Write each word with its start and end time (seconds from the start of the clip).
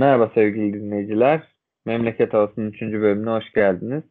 Merhaba 0.00 0.30
sevgili 0.34 0.72
dinleyiciler. 0.72 1.42
Memleket 1.84 2.34
Havası'nın 2.34 2.70
3. 2.70 2.82
bölümüne 2.82 3.30
hoş 3.30 3.52
geldiniz. 3.52 4.04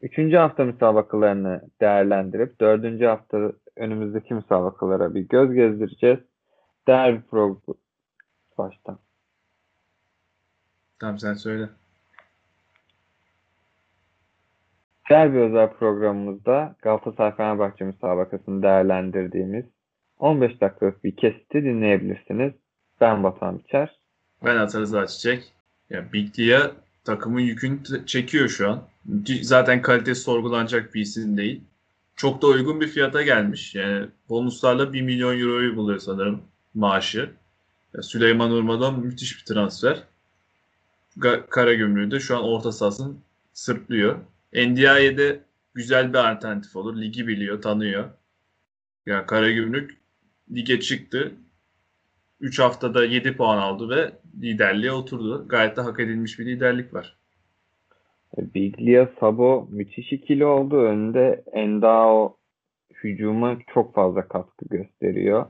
3. 0.00 0.34
hafta 0.34 0.64
müsabakalarını 0.64 1.62
değerlendirip 1.80 2.60
4. 2.60 3.02
hafta 3.02 3.52
önümüzdeki 3.76 4.34
müsabakalara 4.34 5.14
bir 5.14 5.20
göz 5.28 5.54
gezdireceğiz. 5.54 6.18
Derbi 6.86 7.22
programı 7.30 7.74
baştan. 8.58 8.98
Tamam 10.98 11.18
sen 11.18 11.34
söyle. 11.34 11.68
Derbi 15.10 15.38
özel 15.38 15.72
programımızda 15.72 16.76
Galatasaray 16.82 17.36
Fenerbahçe 17.36 17.84
müsabakasını 17.84 18.62
değerlendirdiğimiz 18.62 19.64
15 20.18 20.60
dakikalık 20.60 21.04
bir 21.04 21.16
kesiti 21.16 21.64
dinleyebilirsiniz. 21.64 22.52
Ben 23.00 23.22
Batuhan 23.22 23.58
Biçer. 23.58 24.03
Ben 24.44 24.56
Atar 24.56 25.06
Çiçek. 25.06 25.52
Ya 25.90 26.12
Big 26.12 26.36
Dia 26.36 26.72
takımın 27.04 27.40
yükünü 27.40 28.06
çekiyor 28.06 28.48
şu 28.48 28.70
an. 28.70 28.88
Zaten 29.42 29.82
kalitesi 29.82 30.20
sorgulanacak 30.20 30.94
bir 30.94 31.00
isim 31.00 31.36
değil. 31.36 31.60
Çok 32.16 32.42
da 32.42 32.46
uygun 32.46 32.80
bir 32.80 32.88
fiyata 32.88 33.22
gelmiş. 33.22 33.74
Yani 33.74 34.06
bonuslarla 34.28 34.92
1 34.92 35.02
milyon 35.02 35.40
euroyu 35.40 35.76
buluyor 35.76 35.98
sanırım 35.98 36.42
maaşı. 36.74 37.30
Ya 37.94 38.02
Süleyman 38.02 38.50
Urmadan 38.50 39.00
müthiş 39.00 39.38
bir 39.38 39.44
transfer. 39.44 40.02
Karagümrük'ü 41.50 42.10
de 42.10 42.20
şu 42.20 42.36
an 42.36 42.44
orta 42.44 42.72
sahasını 42.72 43.14
sırtlıyor. 43.52 44.18
NDI'ye 44.52 45.40
güzel 45.74 46.12
bir 46.12 46.32
alternatif 46.32 46.76
olur. 46.76 47.00
Ligi 47.00 47.26
biliyor, 47.26 47.62
tanıyor. 47.62 48.10
Ya 49.06 49.26
Karagümrük 49.26 49.96
lige 50.54 50.80
çıktı. 50.80 51.32
3 52.44 52.58
haftada 52.58 53.04
7 53.04 53.36
puan 53.36 53.58
aldı 53.58 53.88
ve 53.88 54.12
liderliğe 54.42 54.92
oturdu. 54.92 55.48
Gayet 55.48 55.76
de 55.76 55.80
hak 55.80 56.00
edilmiş 56.00 56.38
bir 56.38 56.46
liderlik 56.46 56.94
var. 56.94 57.16
Biglia 58.38 59.08
Sabo 59.20 59.68
müthiş 59.70 60.12
ikili 60.12 60.44
oldu. 60.44 60.76
Önde 60.76 61.44
Endao 61.52 62.36
hücuma 62.94 63.56
çok 63.74 63.94
fazla 63.94 64.28
katkı 64.28 64.64
gösteriyor. 64.68 65.46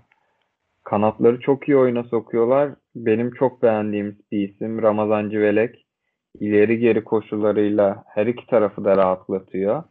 Kanatları 0.84 1.40
çok 1.40 1.68
iyi 1.68 1.76
oyuna 1.76 2.04
sokuyorlar. 2.04 2.70
Benim 2.96 3.30
çok 3.30 3.62
beğendiğim 3.62 4.18
bir 4.32 4.48
isim 4.48 4.82
Ramazan 4.82 5.30
Civelek. 5.30 5.86
İleri 6.40 6.78
geri 6.78 7.04
koşularıyla 7.04 8.04
her 8.06 8.26
iki 8.26 8.46
tarafı 8.46 8.84
da 8.84 8.96
rahatlatıyor. 8.96 9.82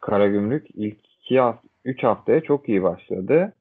Karagümrük 0.00 0.66
ilk 0.74 0.98
2 1.20 1.40
3 1.84 2.02
haftaya 2.04 2.40
çok 2.40 2.68
iyi 2.68 2.82
başladı. 2.82 3.52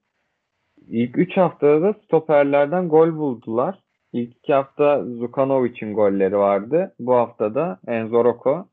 İlk 0.90 1.18
3 1.18 1.38
haftada 1.38 1.82
da 1.82 1.94
stoperlerden 2.06 2.90
gol 2.90 3.16
buldular. 3.18 3.80
İlk 4.14 4.38
2 4.38 4.54
hafta 4.54 5.06
Zukanovic'in 5.06 5.94
golleri 5.94 6.38
vardı. 6.38 6.96
Bu 7.00 7.16
hafta 7.16 7.56
da 7.56 7.80
Enzo 7.88 8.24
Rocco 8.24 8.68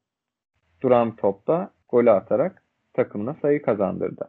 duran 0.82 1.16
topta 1.16 1.70
golü 1.88 2.10
atarak 2.10 2.62
takımına 2.94 3.36
sayı 3.42 3.62
kazandırdı. 3.62 4.28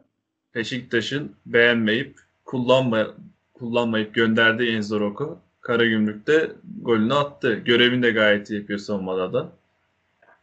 Beşiktaş'ın 0.54 1.36
beğenmeyip 1.46 2.16
kullanma, 2.44 3.06
kullanmayıp 3.54 4.14
gönderdiği 4.14 4.76
Enzo 4.76 5.00
Rocco 5.00 5.38
Karagümrük'te 5.60 6.52
golünü 6.82 7.14
attı. 7.14 7.54
Görevini 7.54 8.02
de 8.02 8.10
gayet 8.10 8.50
iyi 8.50 8.60
yapıyor 8.60 8.78
savunmada 8.78 9.32
da. 9.32 9.52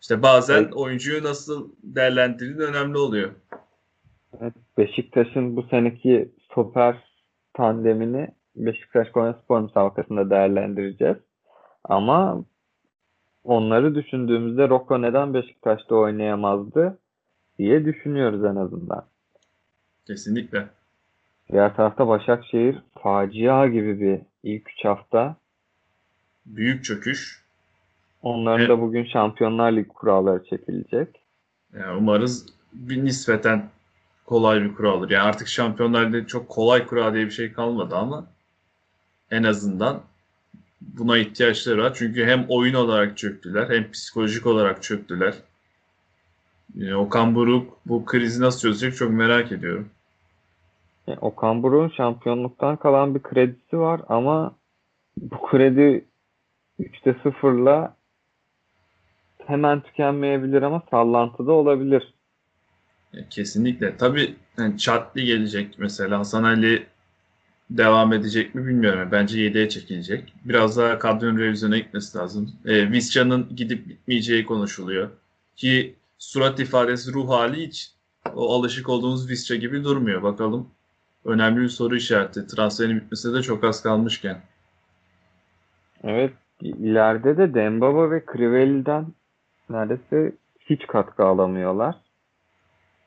İşte 0.01 0.21
bazen 0.21 0.63
evet. 0.63 0.73
oyuncuyu 0.73 1.23
nasıl 1.23 1.69
değerlendirdiğin 1.83 2.69
önemli 2.69 2.97
oluyor. 2.97 3.31
Evet, 4.41 4.53
Beşiktaş'ın 4.77 5.55
bu 5.55 5.63
seneki 5.63 6.31
stoper 6.45 7.08
tandemini 7.59 8.27
Beşiktaş 8.55 9.09
Konyaspor 9.09 9.61
müsabakasında 9.61 10.29
değerlendireceğiz. 10.29 11.17
Ama 11.83 12.43
onları 13.43 13.95
düşündüğümüzde 13.95 14.69
Rocco 14.69 15.01
neden 15.01 15.33
Beşiktaş'ta 15.33 15.95
oynayamazdı 15.95 16.97
diye 17.59 17.85
düşünüyoruz 17.85 18.43
en 18.43 18.55
azından. 18.55 19.05
Kesinlikle. 20.07 20.67
Diğer 21.51 21.75
tarafta 21.75 22.07
Başakşehir 22.07 22.77
facia 23.03 23.67
gibi 23.67 23.99
bir 23.99 24.19
ilk 24.43 24.69
üç 24.69 24.85
hafta. 24.85 25.35
Büyük 26.45 26.83
çöküş. 26.83 27.43
Onların 28.21 28.59
evet. 28.59 28.69
da 28.69 28.81
bugün 28.81 29.05
Şampiyonlar 29.05 29.71
Ligi 29.71 29.87
kuralları 29.87 30.43
çekilecek. 30.43 31.07
Yani 31.73 31.97
umarız 31.97 32.45
bir 32.73 33.05
nispeten 33.05 33.69
kolay 34.29 34.61
bir 34.61 34.75
kura 34.75 34.95
olur. 34.95 35.09
Yani 35.09 35.23
artık 35.23 35.47
Şampiyonlar 35.47 36.27
çok 36.27 36.49
kolay 36.49 36.85
kura 36.85 37.13
diye 37.13 37.25
bir 37.25 37.31
şey 37.31 37.53
kalmadı 37.53 37.95
ama 37.95 38.25
en 39.31 39.43
azından 39.43 40.01
buna 40.81 41.17
ihtiyaçları 41.17 41.83
var. 41.83 41.93
Çünkü 41.95 42.25
hem 42.25 42.45
oyun 42.49 42.73
olarak 42.73 43.17
çöktüler 43.17 43.69
hem 43.69 43.91
psikolojik 43.91 44.45
olarak 44.45 44.83
çöktüler. 44.83 45.33
Yani 46.75 46.95
Okan 46.95 47.35
Buruk 47.35 47.77
bu 47.85 48.05
krizi 48.05 48.41
nasıl 48.41 48.59
çözecek 48.59 48.95
çok 48.95 49.11
merak 49.11 49.51
ediyorum. 49.51 49.89
Yani 51.07 51.17
e, 51.17 51.21
Okan 51.21 51.63
Buruk'un 51.63 51.95
şampiyonluktan 51.95 52.75
kalan 52.75 53.15
bir 53.15 53.23
kredisi 53.23 53.79
var 53.79 54.01
ama 54.09 54.55
bu 55.17 55.47
kredi 55.47 56.05
3'te 56.79 57.11
0'la 57.11 57.95
hemen 59.47 59.81
tükenmeyebilir 59.81 60.61
ama 60.61 60.81
sallantıda 60.91 61.51
olabilir. 61.51 62.13
Kesinlikle. 63.29 63.97
Tabii 63.97 64.35
yani 64.57 64.77
Çatli 64.77 65.25
gelecek 65.25 65.75
mesela. 65.79 66.19
Hasan 66.19 66.43
Ali 66.43 66.87
devam 67.69 68.13
edecek 68.13 68.55
mi 68.55 68.67
bilmiyorum. 68.67 69.09
Bence 69.11 69.39
7'ye 69.39 69.69
çekilecek. 69.69 70.33
Biraz 70.45 70.77
daha 70.77 70.99
kadronun 70.99 71.37
revizyona 71.37 71.77
gitmesi 71.77 72.17
lazım. 72.17 72.51
E, 72.65 72.91
Visca'nın 72.91 73.55
gidip 73.55 73.87
bitmeyeceği 73.87 74.45
konuşuluyor. 74.45 75.09
Ki 75.55 75.95
surat 76.17 76.59
ifadesi, 76.59 77.13
ruh 77.13 77.29
hali 77.29 77.67
hiç 77.67 77.91
o 78.35 78.55
alışık 78.55 78.89
olduğumuz 78.89 79.29
Visca 79.29 79.55
gibi 79.55 79.83
durmuyor. 79.83 80.23
Bakalım 80.23 80.69
önemli 81.25 81.61
bir 81.61 81.69
soru 81.69 81.95
işareti. 81.95 82.47
Transferin 82.47 82.97
bitmesine 82.97 83.33
de 83.33 83.41
çok 83.41 83.63
az 83.63 83.83
kalmışken. 83.83 84.41
Evet. 86.03 86.33
ileride 86.61 87.37
de 87.37 87.53
Dembaba 87.53 88.11
ve 88.11 88.23
Crivelli'den 88.33 89.07
neredeyse 89.69 90.31
hiç 90.59 90.87
katkı 90.87 91.23
alamıyorlar 91.23 91.95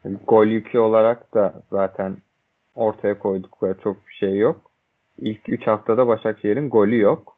gol 0.04 0.46
yükü 0.46 0.78
olarak 0.78 1.34
da 1.34 1.62
zaten 1.70 2.16
ortaya 2.74 3.18
koydukları 3.18 3.74
çok 3.84 4.06
bir 4.08 4.12
şey 4.12 4.38
yok. 4.38 4.70
İlk 5.18 5.48
3 5.48 5.66
haftada 5.66 6.06
Başakşehir'in 6.06 6.70
golü 6.70 6.98
yok. 6.98 7.36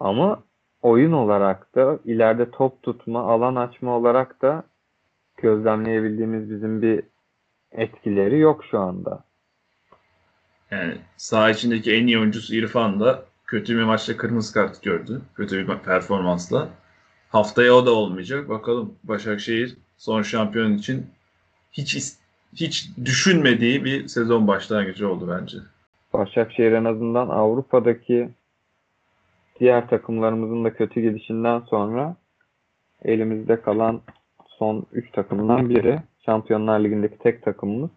Ama 0.00 0.42
oyun 0.82 1.12
olarak 1.12 1.74
da 1.74 1.98
ileride 2.04 2.50
top 2.50 2.82
tutma, 2.82 3.20
alan 3.20 3.56
açma 3.56 3.96
olarak 3.96 4.42
da 4.42 4.62
gözlemleyebildiğimiz 5.36 6.50
bizim 6.50 6.82
bir 6.82 7.02
etkileri 7.72 8.38
yok 8.38 8.64
şu 8.70 8.78
anda. 8.78 9.24
Yani 10.70 10.94
saha 11.16 11.50
içindeki 11.50 11.94
en 11.94 12.06
iyi 12.06 12.18
oyuncusu 12.18 12.54
İrfan 12.54 13.00
da 13.00 13.24
kötü 13.46 13.78
bir 13.78 13.82
maçta 13.82 14.16
kırmızı 14.16 14.54
kart 14.54 14.82
gördü. 14.82 15.22
Kötü 15.34 15.68
bir 15.68 15.78
performansla. 15.78 16.68
Haftaya 17.28 17.74
o 17.74 17.86
da 17.86 17.94
olmayacak. 17.94 18.48
Bakalım 18.48 18.94
Başakşehir 19.04 19.76
son 19.96 20.22
şampiyon 20.22 20.72
için 20.72 21.06
hiç 21.72 22.16
hiç 22.54 22.90
düşünmediği 23.04 23.84
bir 23.84 24.08
sezon 24.08 24.48
başlangıcı 24.48 25.08
oldu 25.08 25.36
bence. 25.40 25.58
Başakşehir 26.12 26.72
en 26.72 26.84
azından 26.84 27.28
Avrupa'daki 27.28 28.28
diğer 29.60 29.88
takımlarımızın 29.88 30.64
da 30.64 30.74
kötü 30.74 31.00
gidişinden 31.00 31.60
sonra 31.60 32.16
elimizde 33.04 33.60
kalan 33.60 34.00
son 34.46 34.86
3 34.92 35.10
takımdan 35.12 35.70
biri. 35.70 36.00
Şampiyonlar 36.26 36.80
Ligi'ndeki 36.80 37.18
tek 37.18 37.42
takımımız. 37.42 37.90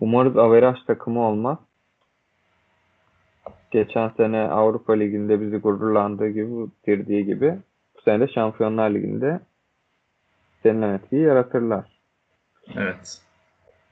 Umarız 0.00 0.36
averaj 0.36 0.82
takımı 0.86 1.20
olmaz. 1.20 1.58
Geçen 3.70 4.08
sene 4.08 4.40
Avrupa 4.40 4.92
Ligi'nde 4.92 5.40
bizi 5.40 5.56
gururlandığı 5.56 6.28
gibi, 6.28 6.66
dirdiği 6.86 7.24
gibi 7.24 7.58
bu 7.96 8.02
sene 8.02 8.20
de 8.20 8.32
Şampiyonlar 8.32 8.90
Ligi'nde 8.90 9.40
denilen 10.64 10.92
etkiyi 10.94 11.22
yaratırlar. 11.22 11.93
Evet. 12.76 13.18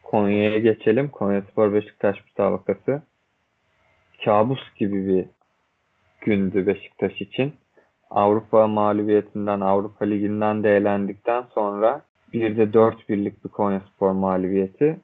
Konya'ya 0.02 0.58
geçelim. 0.58 1.08
Konya 1.08 1.42
Spor 1.42 1.72
Beşiktaş 1.72 2.24
müsabakası. 2.24 3.02
Kabus 4.24 4.60
gibi 4.76 5.06
bir 5.06 5.26
gündü 6.20 6.66
Beşiktaş 6.66 7.20
için. 7.20 7.54
Avrupa 8.10 8.66
mağlubiyetinden, 8.66 9.60
Avrupa 9.60 10.04
Ligi'nden 10.04 10.64
de 10.64 10.76
elendikten 10.76 11.44
sonra 11.54 12.02
bir 12.32 12.56
de 12.56 12.72
4 12.72 13.08
birlik 13.08 13.44
bir 13.44 13.48
Konya 13.48 13.80
Spor 13.80 14.10
mağlubiyeti. 14.10 15.00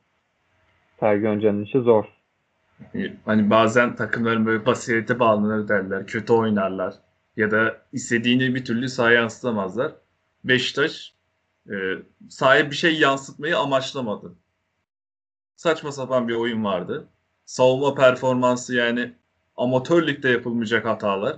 Sergi 1.01 1.27
Hoca'nın 1.29 1.65
işi 1.65 1.79
zor. 1.79 2.05
Hani 3.25 3.51
bazen 3.51 3.97
takımların 3.97 4.47
böyle 4.47 4.67
basirete 4.67 5.19
bağlanır 5.19 5.69
derler. 5.69 6.07
Kötü 6.07 6.33
oynarlar. 6.33 6.95
Ya 7.37 7.51
da 7.51 7.79
istediğini 7.93 8.55
bir 8.55 8.65
türlü 8.65 8.89
sahaya 8.89 9.21
yansıtamazlar. 9.21 9.93
Beşiktaş 10.45 11.13
e, 11.71 11.75
sahaya 12.29 12.71
bir 12.71 12.77
şey 12.77 12.99
yansıtmayı 12.99 13.59
amaçlamadı. 13.59 14.35
Saçma 15.57 15.93
sapan 15.93 16.29
bir 16.29 16.35
oyun 16.35 16.65
vardı. 16.65 17.09
Savunma 17.45 17.95
performansı 17.95 18.75
yani 18.75 19.15
amatör 19.57 20.07
ligde 20.07 20.29
yapılmayacak 20.29 20.85
hatalar. 20.85 21.37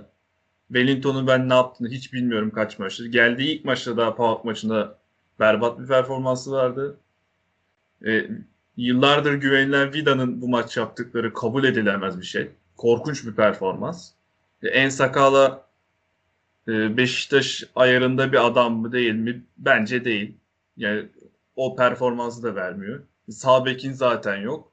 Wellington'un 0.67 1.27
ben 1.27 1.49
ne 1.49 1.53
yaptığını 1.53 1.89
hiç 1.89 2.13
bilmiyorum 2.13 2.51
kaç 2.51 2.79
maçtır. 2.79 3.05
Geldiği 3.05 3.57
ilk 3.57 3.65
maçta 3.65 3.97
da 3.97 4.15
PAOK 4.15 4.45
maçında 4.45 4.97
berbat 5.39 5.79
bir 5.79 5.87
performansı 5.87 6.51
vardı. 6.51 6.97
E, 8.05 8.27
yıllardır 8.77 9.33
güvenilen 9.33 9.93
Vida'nın 9.93 10.41
bu 10.41 10.47
maç 10.47 10.77
yaptıkları 10.77 11.33
kabul 11.33 11.63
edilemez 11.63 12.19
bir 12.19 12.25
şey. 12.25 12.51
Korkunç 12.77 13.25
bir 13.25 13.33
performans. 13.33 14.11
E, 14.63 14.67
en 14.67 14.89
sakala 14.89 15.65
e, 16.67 16.97
Beşiktaş 16.97 17.63
ayarında 17.75 18.31
bir 18.31 18.47
adam 18.47 18.73
mı 18.73 18.91
değil 18.91 19.13
mi? 19.13 19.43
Bence 19.57 20.05
değil. 20.05 20.37
Yani 20.77 21.05
o 21.55 21.75
performansı 21.75 22.43
da 22.43 22.55
vermiyor. 22.55 23.03
Sağ 23.29 23.65
bekin 23.65 23.91
zaten 23.91 24.37
yok. 24.37 24.71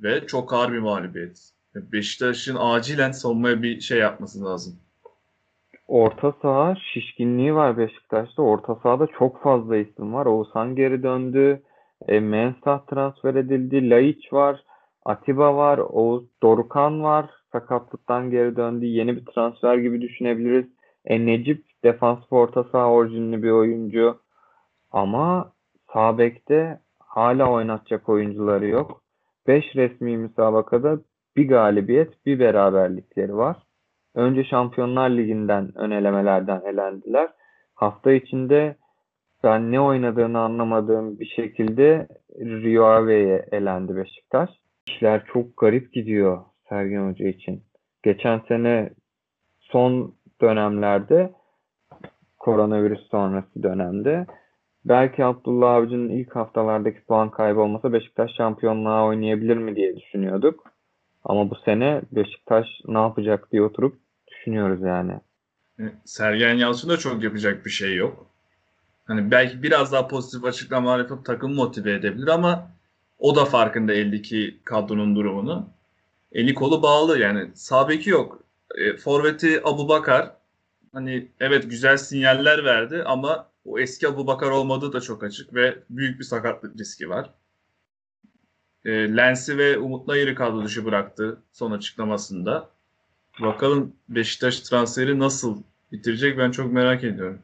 Ve 0.00 0.26
çok 0.26 0.52
ağır 0.52 0.72
bir 0.72 0.78
mağlubiyet. 0.78 1.52
Beşiktaş'ın 1.74 2.56
acilen 2.60 3.10
savunmaya 3.10 3.62
bir 3.62 3.80
şey 3.80 3.98
yapması 3.98 4.44
lazım. 4.44 4.76
Orta 5.88 6.34
saha 6.42 6.76
şişkinliği 6.92 7.54
var 7.54 7.78
Beşiktaş'ta. 7.78 8.42
Orta 8.42 8.74
sahada 8.74 9.06
çok 9.18 9.42
fazla 9.42 9.76
isim 9.76 10.14
var. 10.14 10.26
Oğuzhan 10.26 10.76
geri 10.76 11.02
döndü. 11.02 11.62
E, 12.08 12.20
Mensah 12.20 12.86
transfer 12.86 13.34
edildi. 13.34 13.90
Laiç 13.90 14.32
var. 14.32 14.64
Atiba 15.04 15.56
var. 15.56 15.78
Oğuz 15.78 16.24
Dorukan 16.42 17.02
var. 17.02 17.30
Sakatlıktan 17.52 18.30
geri 18.30 18.56
döndü. 18.56 18.86
Yeni 18.86 19.16
bir 19.16 19.24
transfer 19.24 19.78
gibi 19.78 20.00
düşünebiliriz. 20.00 20.66
E, 21.04 21.26
Necip 21.26 21.64
defans 21.84 22.18
orta 22.30 22.64
saha 22.64 22.90
orijinli 22.90 23.42
bir 23.42 23.50
oyuncu. 23.50 24.20
Ama 24.90 25.52
sağ 25.92 26.18
bekte 26.18 26.80
hala 26.98 27.50
oynatacak 27.50 28.08
oyuncuları 28.08 28.66
yok. 28.66 29.02
5 29.46 29.76
resmi 29.76 30.16
müsabakada 30.16 30.98
bir 31.36 31.48
galibiyet, 31.48 32.26
bir 32.26 32.38
beraberlikleri 32.38 33.36
var. 33.36 33.56
Önce 34.14 34.44
Şampiyonlar 34.44 35.10
Ligi'nden 35.10 35.72
ön 35.74 35.90
elemelerden 35.90 36.60
elendiler. 36.60 37.30
Hafta 37.74 38.12
içinde 38.12 38.76
ben 39.44 39.72
ne 39.72 39.80
oynadığını 39.80 40.38
anlamadığım 40.38 41.20
bir 41.20 41.26
şekilde 41.26 42.08
Rio 42.40 42.84
Ave'ye 42.84 43.46
elendi 43.52 43.96
Beşiktaş. 43.96 44.50
İşler 44.86 45.24
çok 45.32 45.56
garip 45.56 45.92
gidiyor 45.92 46.44
Sergen 46.68 47.10
Hoca 47.10 47.28
için. 47.28 47.62
Geçen 48.02 48.38
sene 48.48 48.90
son 49.60 50.14
dönemlerde 50.42 51.32
koronavirüs 52.38 53.10
sonrası 53.10 53.62
dönemde 53.62 54.26
belki 54.84 55.24
Abdullah 55.24 55.74
Avcı'nın 55.74 56.08
ilk 56.08 56.36
haftalardaki 56.36 57.04
puan 57.04 57.30
kaybı 57.30 57.60
olmasa 57.60 57.92
Beşiktaş 57.92 58.30
şampiyonluğa 58.36 59.06
oynayabilir 59.06 59.56
mi 59.56 59.76
diye 59.76 59.96
düşünüyorduk. 59.96 60.72
Ama 61.24 61.50
bu 61.50 61.54
sene 61.64 62.02
Beşiktaş 62.12 62.66
ne 62.86 62.98
yapacak 62.98 63.52
diye 63.52 63.62
oturup 63.62 63.98
düşünüyoruz 64.28 64.82
yani. 64.82 65.20
E, 65.80 65.82
Sergen 66.04 66.54
Yalçın'da 66.54 66.96
çok 66.96 67.22
yapacak 67.22 67.66
bir 67.66 67.70
şey 67.70 67.96
yok. 67.96 68.26
Hani 69.04 69.30
belki 69.30 69.62
biraz 69.62 69.92
daha 69.92 70.08
pozitif 70.08 70.44
açıklamalar 70.44 70.98
yapıp 70.98 71.24
takımı 71.24 71.54
motive 71.54 71.92
edebilir 71.92 72.28
ama 72.28 72.70
o 73.18 73.36
da 73.36 73.44
farkında 73.44 73.92
eldeki 73.92 74.60
kadronun 74.64 75.16
durumunu. 75.16 75.68
Eli 76.32 76.54
kolu 76.54 76.82
bağlı 76.82 77.18
yani 77.18 77.50
sağ 77.54 77.88
beki 77.88 78.10
yok. 78.10 78.42
E, 78.74 78.96
forveti 78.96 79.60
Abu 79.64 79.88
Bakar 79.88 80.30
hani 80.92 81.28
evet 81.40 81.70
güzel 81.70 81.96
sinyaller 81.96 82.64
verdi 82.64 83.02
ama 83.06 83.48
o 83.64 83.78
eski 83.78 84.08
Abu 84.08 84.26
Bakar 84.26 84.50
olmadığı 84.50 84.92
da 84.92 85.00
çok 85.00 85.24
açık 85.24 85.54
ve 85.54 85.78
büyük 85.90 86.18
bir 86.18 86.24
sakatlık 86.24 86.80
riski 86.80 87.10
var. 87.10 87.30
E, 88.84 89.16
Lens'i 89.16 89.58
ve 89.58 89.78
Umut 89.78 90.08
Nayır'ı 90.08 90.34
kadro 90.34 90.64
dışı 90.64 90.84
bıraktı 90.84 91.38
son 91.52 91.70
açıklamasında. 91.70 92.68
Bakalım 93.40 93.92
Beşiktaş 94.08 94.60
transferi 94.60 95.18
nasıl 95.18 95.62
bitirecek 95.92 96.38
ben 96.38 96.50
çok 96.50 96.72
merak 96.72 97.04
ediyorum. 97.04 97.38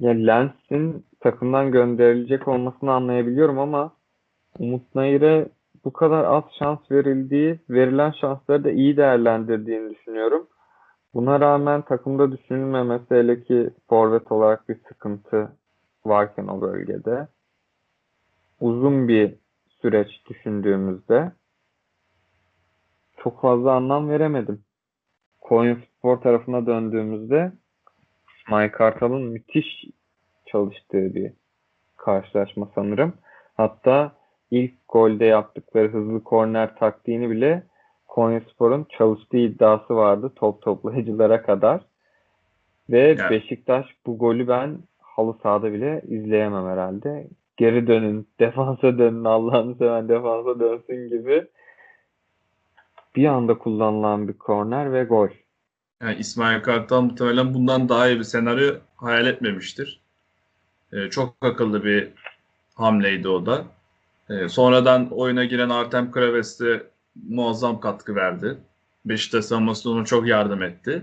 Ya 0.00 0.10
Lens'in 0.10 1.04
takımdan 1.20 1.72
gönderilecek 1.72 2.48
olmasını 2.48 2.92
anlayabiliyorum 2.92 3.58
ama 3.58 3.92
Umut 4.58 4.94
Nayır'a 4.94 5.46
bu 5.84 5.92
kadar 5.92 6.24
az 6.24 6.44
şans 6.58 6.78
verildiği, 6.90 7.60
verilen 7.70 8.10
şansları 8.10 8.64
da 8.64 8.70
iyi 8.70 8.96
değerlendirdiğini 8.96 9.90
düşünüyorum. 9.90 10.46
Buna 11.14 11.40
rağmen 11.40 11.82
takımda 11.82 12.32
düşünülmemesi 12.32 13.10
hele 13.10 13.42
ki 13.42 13.70
forvet 13.88 14.32
olarak 14.32 14.68
bir 14.68 14.78
sıkıntı 14.88 15.52
varken 16.04 16.46
o 16.46 16.60
bölgede 16.60 17.28
uzun 18.60 19.08
bir 19.08 19.34
süreç 19.82 20.08
düşündüğümüzde 20.28 21.32
çok 23.16 23.40
fazla 23.40 23.72
anlam 23.72 24.08
veremedim. 24.10 24.64
Konya 25.40 25.76
Spor 25.98 26.20
tarafına 26.20 26.66
döndüğümüzde 26.66 27.52
İsmail 28.38 28.70
Kartal'ın 28.70 29.22
müthiş 29.22 29.84
çalıştığı 30.46 31.14
bir 31.14 31.32
karşılaşma 31.96 32.68
sanırım. 32.74 33.14
Hatta 33.56 34.19
ilk 34.50 34.74
golde 34.88 35.24
yaptıkları 35.24 35.88
hızlı 35.88 36.24
korner 36.24 36.76
taktiğini 36.76 37.30
bile 37.30 37.62
Konyaspor'un 38.08 38.86
çalıştığı 38.98 39.36
iddiası 39.36 39.96
vardı 39.96 40.32
top 40.36 40.62
toplayıcılara 40.62 41.42
kadar. 41.42 41.80
Ve 42.90 43.00
yani. 43.18 43.30
Beşiktaş 43.30 43.86
bu 44.06 44.18
golü 44.18 44.48
ben 44.48 44.78
halı 45.00 45.36
sahada 45.42 45.72
bile 45.72 46.02
izleyemem 46.08 46.66
herhalde. 46.66 47.26
Geri 47.56 47.86
dönün, 47.86 48.28
defansa 48.40 48.98
dönün, 48.98 49.24
Allah'ını 49.24 49.74
seven 49.74 50.08
defansa 50.08 50.60
dönsün 50.60 51.08
gibi 51.08 51.46
bir 53.16 53.26
anda 53.26 53.58
kullanılan 53.58 54.28
bir 54.28 54.32
korner 54.32 54.92
ve 54.92 55.04
gol. 55.04 55.28
Yani 56.02 56.16
İsmail 56.18 56.62
Kartal 56.62 57.02
muhtemelen 57.02 57.54
bundan 57.54 57.88
daha 57.88 58.08
iyi 58.08 58.18
bir 58.18 58.24
senaryo 58.24 58.74
hayal 58.96 59.26
etmemiştir. 59.26 60.00
Ee, 60.92 61.10
çok 61.10 61.36
akıllı 61.40 61.84
bir 61.84 62.12
hamleydi 62.74 63.28
o 63.28 63.46
da. 63.46 63.64
Ee, 64.30 64.48
sonradan 64.48 65.08
oyuna 65.10 65.44
giren 65.44 65.68
Artem 65.68 66.10
Kraves 66.10 66.60
de 66.60 66.82
muazzam 67.28 67.80
katkı 67.80 68.14
verdi. 68.14 68.58
Beşiktaş 69.04 69.44
savunması 69.44 69.90
ona 69.90 70.04
çok 70.04 70.26
yardım 70.26 70.62
etti. 70.62 71.02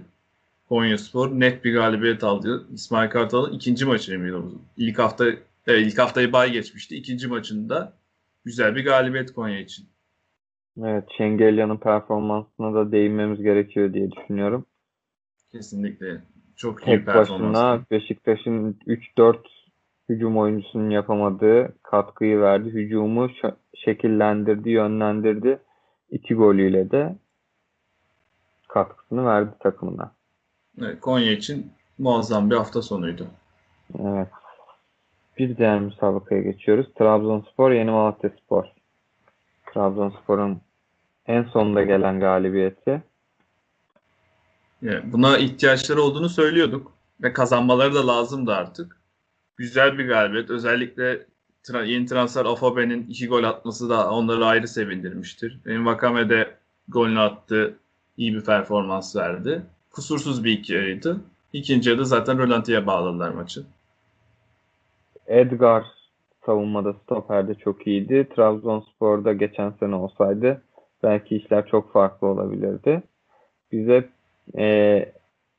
Konyaspor 0.70 1.40
net 1.40 1.66
bir 1.66 1.74
galibiyet 1.74 2.24
aldı. 2.24 2.68
İsmail 2.74 3.10
Kartal'ın 3.10 3.54
ikinci 3.54 3.86
maçı 3.86 4.14
eminim. 4.14 4.60
İlk 4.78 5.00
hafta 5.00 5.26
evet, 5.68 5.88
ilk 5.88 5.98
haftayı 6.00 6.34
bay 6.34 6.52
geçmişti. 6.52 6.96
İkinci 6.96 7.28
maçında 7.28 7.94
güzel 8.46 8.76
bir 8.76 8.86
galibiyet 8.86 9.34
Konya 9.34 9.60
için. 9.60 9.86
Evet, 10.84 11.04
Şengelya'nın 11.18 11.78
performansına 11.78 12.74
da 12.74 12.92
değinmemiz 12.92 13.42
gerekiyor 13.42 13.94
diye 13.94 14.12
düşünüyorum. 14.12 14.66
Kesinlikle. 15.52 16.22
Çok 16.56 16.82
iyi 16.82 16.86
Tek 16.86 17.06
performans. 17.06 17.56
başına 17.56 17.82
Beşiktaş'ın 17.92 18.80
3-4 18.88 19.38
hücum 20.10 20.38
oyuncusunun 20.38 20.90
yapamadığı 20.90 21.76
katkıyı 21.84 22.42
verdi. 22.42 22.70
Hücumu 22.74 23.30
şekillendirdi, 23.76 24.70
yönlendirdi. 24.70 25.60
İki 26.12 26.36
golüyle 26.36 26.92
de 26.92 27.16
katkısını 28.68 29.26
verdi 29.26 29.52
takımına. 29.60 30.12
Evet, 30.82 31.02
Konya 31.02 31.32
için 31.32 31.72
muazzam 31.98 32.50
bir 32.50 32.56
hafta 32.56 32.82
sonuydu. 32.82 33.28
Evet. 34.00 34.28
Bir 35.38 35.58
diğer 35.58 35.80
müsabakaya 35.80 36.42
geçiyoruz. 36.42 36.88
Trabzonspor, 36.98 37.72
Yeni 37.72 37.92
Malatya 37.92 38.30
Spor. 38.30 38.66
Trabzonspor'un 39.74 40.62
en 41.28 41.44
sonunda 41.44 41.84
gelen 41.84 42.20
galibiyeti. 42.20 43.04
Buna 45.04 45.38
ihtiyaçları 45.38 46.02
olduğunu 46.02 46.30
söylüyorduk 46.30 46.92
ve 47.24 47.34
kazanmaları 47.34 47.96
da 47.96 48.08
lazımdı 48.08 48.54
artık. 48.54 48.97
Güzel 49.58 49.98
bir 49.98 50.08
galibiyet. 50.08 50.50
Özellikle 50.50 51.26
yeni 51.86 52.06
transfer 52.06 52.46
Afobe'nin 52.46 53.08
iki 53.10 53.28
gol 53.28 53.44
atması 53.44 53.90
da 53.90 54.12
onları 54.12 54.46
ayrı 54.46 54.68
sevindirmiştir. 54.68 55.60
Benim 55.66 55.86
Vakame 55.86 56.30
de 56.30 56.56
golünü 56.88 57.20
attı. 57.20 57.76
iyi 58.18 58.34
bir 58.34 58.42
performans 58.46 59.16
verdi. 59.16 59.62
Kusursuz 59.92 60.44
bir 60.44 60.52
iki 60.52 60.74
yarıydı. 60.74 61.22
İkinci 61.54 61.90
yarıda 61.90 62.04
zaten 62.04 62.40
Rölanti'ye 62.40 62.88
bağladılar 62.88 63.30
maçı. 63.30 63.64
Edgar 65.28 65.86
savunmada 66.46 66.94
stoperde 66.94 67.56
çok 67.56 67.88
iyiydi. 67.88 68.28
Trabzonspor'da 68.36 69.34
geçen 69.34 69.70
sene 69.70 69.96
olsaydı 69.96 70.62
belki 71.04 71.36
işler 71.36 71.68
çok 71.68 71.94
farklı 71.94 72.28
olabilirdi. 72.28 73.04
Bize 73.72 74.10
e, 74.58 74.66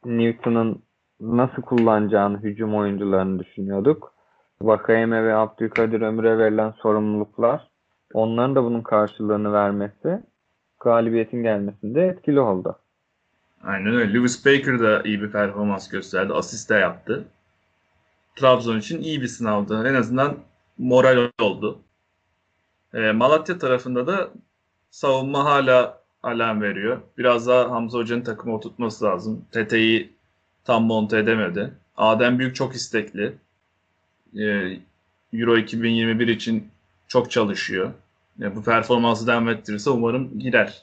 Newton'un 0.04 0.82
nasıl 1.20 1.62
kullanacağını 1.62 2.38
hücum 2.38 2.74
oyuncularını 2.74 3.38
düşünüyorduk. 3.38 4.14
Vakayeme 4.62 5.24
ve 5.24 5.34
Abdülkadir 5.34 6.00
Ömür'e 6.00 6.38
verilen 6.38 6.70
sorumluluklar 6.70 7.68
onların 8.14 8.54
da 8.54 8.64
bunun 8.64 8.82
karşılığını 8.82 9.52
vermesi 9.52 10.22
galibiyetin 10.80 11.42
gelmesinde 11.42 12.06
etkili 12.06 12.40
oldu. 12.40 12.78
Aynen 13.62 13.94
öyle. 13.94 14.14
Lewis 14.14 14.46
Baker 14.46 14.80
da 14.80 15.02
iyi 15.02 15.22
bir 15.22 15.30
performans 15.30 15.88
gösterdi. 15.88 16.32
Asist 16.32 16.70
de 16.70 16.74
yaptı. 16.74 17.24
Trabzon 18.36 18.78
için 18.78 19.02
iyi 19.02 19.20
bir 19.20 19.26
sınavdı. 19.26 19.88
En 19.88 19.94
azından 19.94 20.36
moral 20.78 21.30
oldu. 21.40 21.78
E, 22.94 23.12
Malatya 23.12 23.58
tarafında 23.58 24.06
da 24.06 24.30
savunma 24.90 25.44
hala 25.44 26.02
alarm 26.22 26.62
veriyor. 26.62 27.00
Biraz 27.18 27.46
daha 27.46 27.70
Hamza 27.70 27.98
Hoca'nın 27.98 28.22
takımı 28.22 28.54
oturtması 28.54 29.04
lazım. 29.04 29.44
Tete'yi 29.52 30.17
tam 30.68 30.84
monte 30.84 31.18
edemedi. 31.18 31.70
Adem 31.96 32.38
Büyük 32.38 32.54
çok 32.54 32.74
istekli. 32.74 33.32
Ee, 34.38 34.76
Euro 35.32 35.56
2021 35.56 36.28
için 36.28 36.68
çok 37.08 37.30
çalışıyor. 37.30 37.90
Yani 38.38 38.56
bu 38.56 38.62
performansı 38.62 39.26
devam 39.26 39.48
ettirirse 39.48 39.90
umarım 39.90 40.38
gider. 40.38 40.82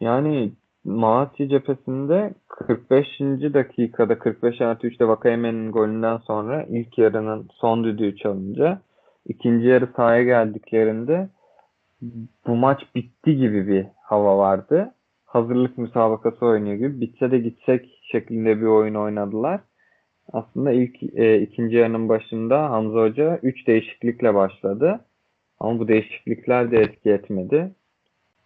Yani 0.00 0.52
Malatya 0.84 1.48
cephesinde 1.48 2.34
45. 2.48 3.20
dakikada 3.54 4.18
45 4.18 4.60
artı 4.60 4.86
3'te 4.86 5.08
Vakayemen'in 5.08 5.72
golünden 5.72 6.16
sonra 6.16 6.62
ilk 6.62 6.98
yarının 6.98 7.48
son 7.54 7.84
düdüğü 7.84 8.16
çalınca 8.16 8.80
ikinci 9.26 9.66
yarı 9.66 9.88
sahaya 9.96 10.22
geldiklerinde 10.22 11.28
bu 12.46 12.56
maç 12.56 12.82
bitti 12.94 13.36
gibi 13.36 13.68
bir 13.68 13.86
hava 14.02 14.38
vardı. 14.38 14.92
Hazırlık 15.36 15.78
müsabakası 15.78 16.46
oynuyor 16.46 16.76
gibi. 16.76 17.00
Bitse 17.00 17.30
de 17.30 17.38
gitsek 17.38 18.00
şeklinde 18.02 18.60
bir 18.60 18.66
oyun 18.66 18.94
oynadılar. 18.94 19.60
Aslında 20.32 20.72
ilk 20.72 21.02
e, 21.02 21.40
ikinci 21.40 21.76
yarının 21.76 22.08
başında 22.08 22.70
Hamza 22.70 23.00
Hoca 23.00 23.38
3 23.42 23.66
değişiklikle 23.66 24.34
başladı. 24.34 25.00
Ama 25.60 25.78
bu 25.78 25.88
değişiklikler 25.88 26.70
de 26.70 26.78
etki 26.78 27.10
etmedi. 27.10 27.74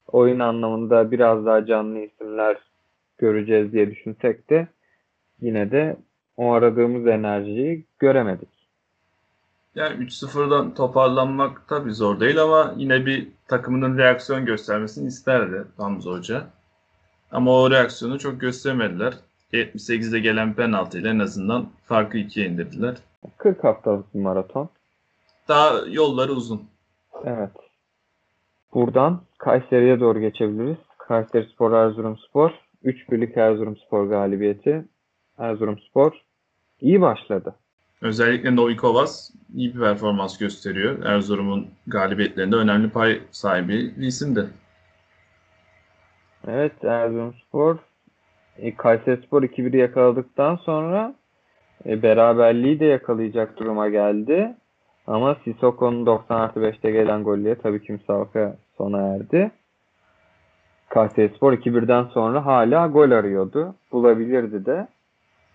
Oyun 0.06 0.38
anlamında 0.38 1.10
biraz 1.10 1.46
daha 1.46 1.66
canlı 1.66 1.98
isimler 1.98 2.56
göreceğiz 3.18 3.72
diye 3.72 3.90
düşünsek 3.90 4.50
de 4.50 4.68
yine 5.40 5.70
de 5.70 5.96
o 6.36 6.52
aradığımız 6.52 7.06
enerjiyi 7.06 7.84
göremedik. 7.98 8.68
Yani 9.74 10.04
3-0'dan 10.04 10.74
toparlanmak 10.74 11.68
tabii 11.68 11.92
zor 11.92 12.20
değil 12.20 12.42
ama 12.42 12.74
yine 12.76 13.06
bir 13.06 13.28
takımının 13.48 13.98
reaksiyon 13.98 14.44
göstermesini 14.44 15.08
isterdi 15.08 15.64
Hamza 15.76 16.10
Hoca. 16.10 16.59
Ama 17.32 17.52
o 17.52 17.70
reaksiyonu 17.70 18.18
çok 18.18 18.40
göstermediler. 18.40 19.14
78'de 19.52 20.20
gelen 20.20 20.54
penaltı 20.54 20.98
ile 20.98 21.08
en 21.08 21.18
azından 21.18 21.68
farkı 21.84 22.18
ikiye 22.18 22.46
indirdiler. 22.46 22.96
40 23.36 23.64
haftalık 23.64 24.14
bir 24.14 24.20
maraton. 24.20 24.68
Daha 25.48 25.72
yolları 25.88 26.32
uzun. 26.32 26.62
Evet. 27.24 27.50
Buradan 28.74 29.20
Kayseri'ye 29.38 30.00
doğru 30.00 30.20
geçebiliriz. 30.20 30.76
Kayseri 30.98 31.46
Spor, 31.54 31.72
Erzurum 31.72 32.18
Spor. 32.18 32.50
3 32.82 33.10
birlik 33.10 33.36
Erzurum 33.36 33.76
Spor 33.76 34.06
galibiyeti. 34.06 34.84
Erzurum 35.38 35.78
Spor 35.78 36.12
iyi 36.80 37.00
başladı. 37.00 37.54
Özellikle 38.02 38.56
Novikovas 38.56 39.30
iyi 39.54 39.74
bir 39.74 39.80
performans 39.80 40.38
gösteriyor. 40.38 41.02
Erzurum'un 41.04 41.66
galibiyetlerinde 41.86 42.56
önemli 42.56 42.90
pay 42.90 43.20
sahibi 43.30 43.94
bir 43.96 44.06
isimdi. 44.06 44.46
Evet 46.48 46.84
Erzurum 46.84 47.34
Spor 47.34 47.76
e, 48.58 48.76
Kayseri 48.76 49.22
Spor 49.26 49.42
2-1 49.42 49.76
yakaladıktan 49.76 50.56
sonra 50.56 51.14
e, 51.86 52.02
beraberliği 52.02 52.80
de 52.80 52.84
yakalayacak 52.84 53.56
duruma 53.58 53.88
geldi. 53.88 54.54
Ama 55.06 55.36
Sissoko'nun 55.44 56.06
90 56.06 56.40
artı 56.40 56.60
5'te 56.60 56.90
gelen 56.90 57.24
golle 57.24 57.54
tabii 57.54 57.82
ki 57.82 57.92
müsabaka 57.92 58.56
sona 58.78 59.14
erdi. 59.14 59.50
Kayseri 60.88 61.34
Spor 61.36 61.52
2-1'den 61.52 62.04
sonra 62.04 62.46
hala 62.46 62.86
gol 62.86 63.10
arıyordu. 63.10 63.74
Bulabilirdi 63.92 64.66
de. 64.66 64.88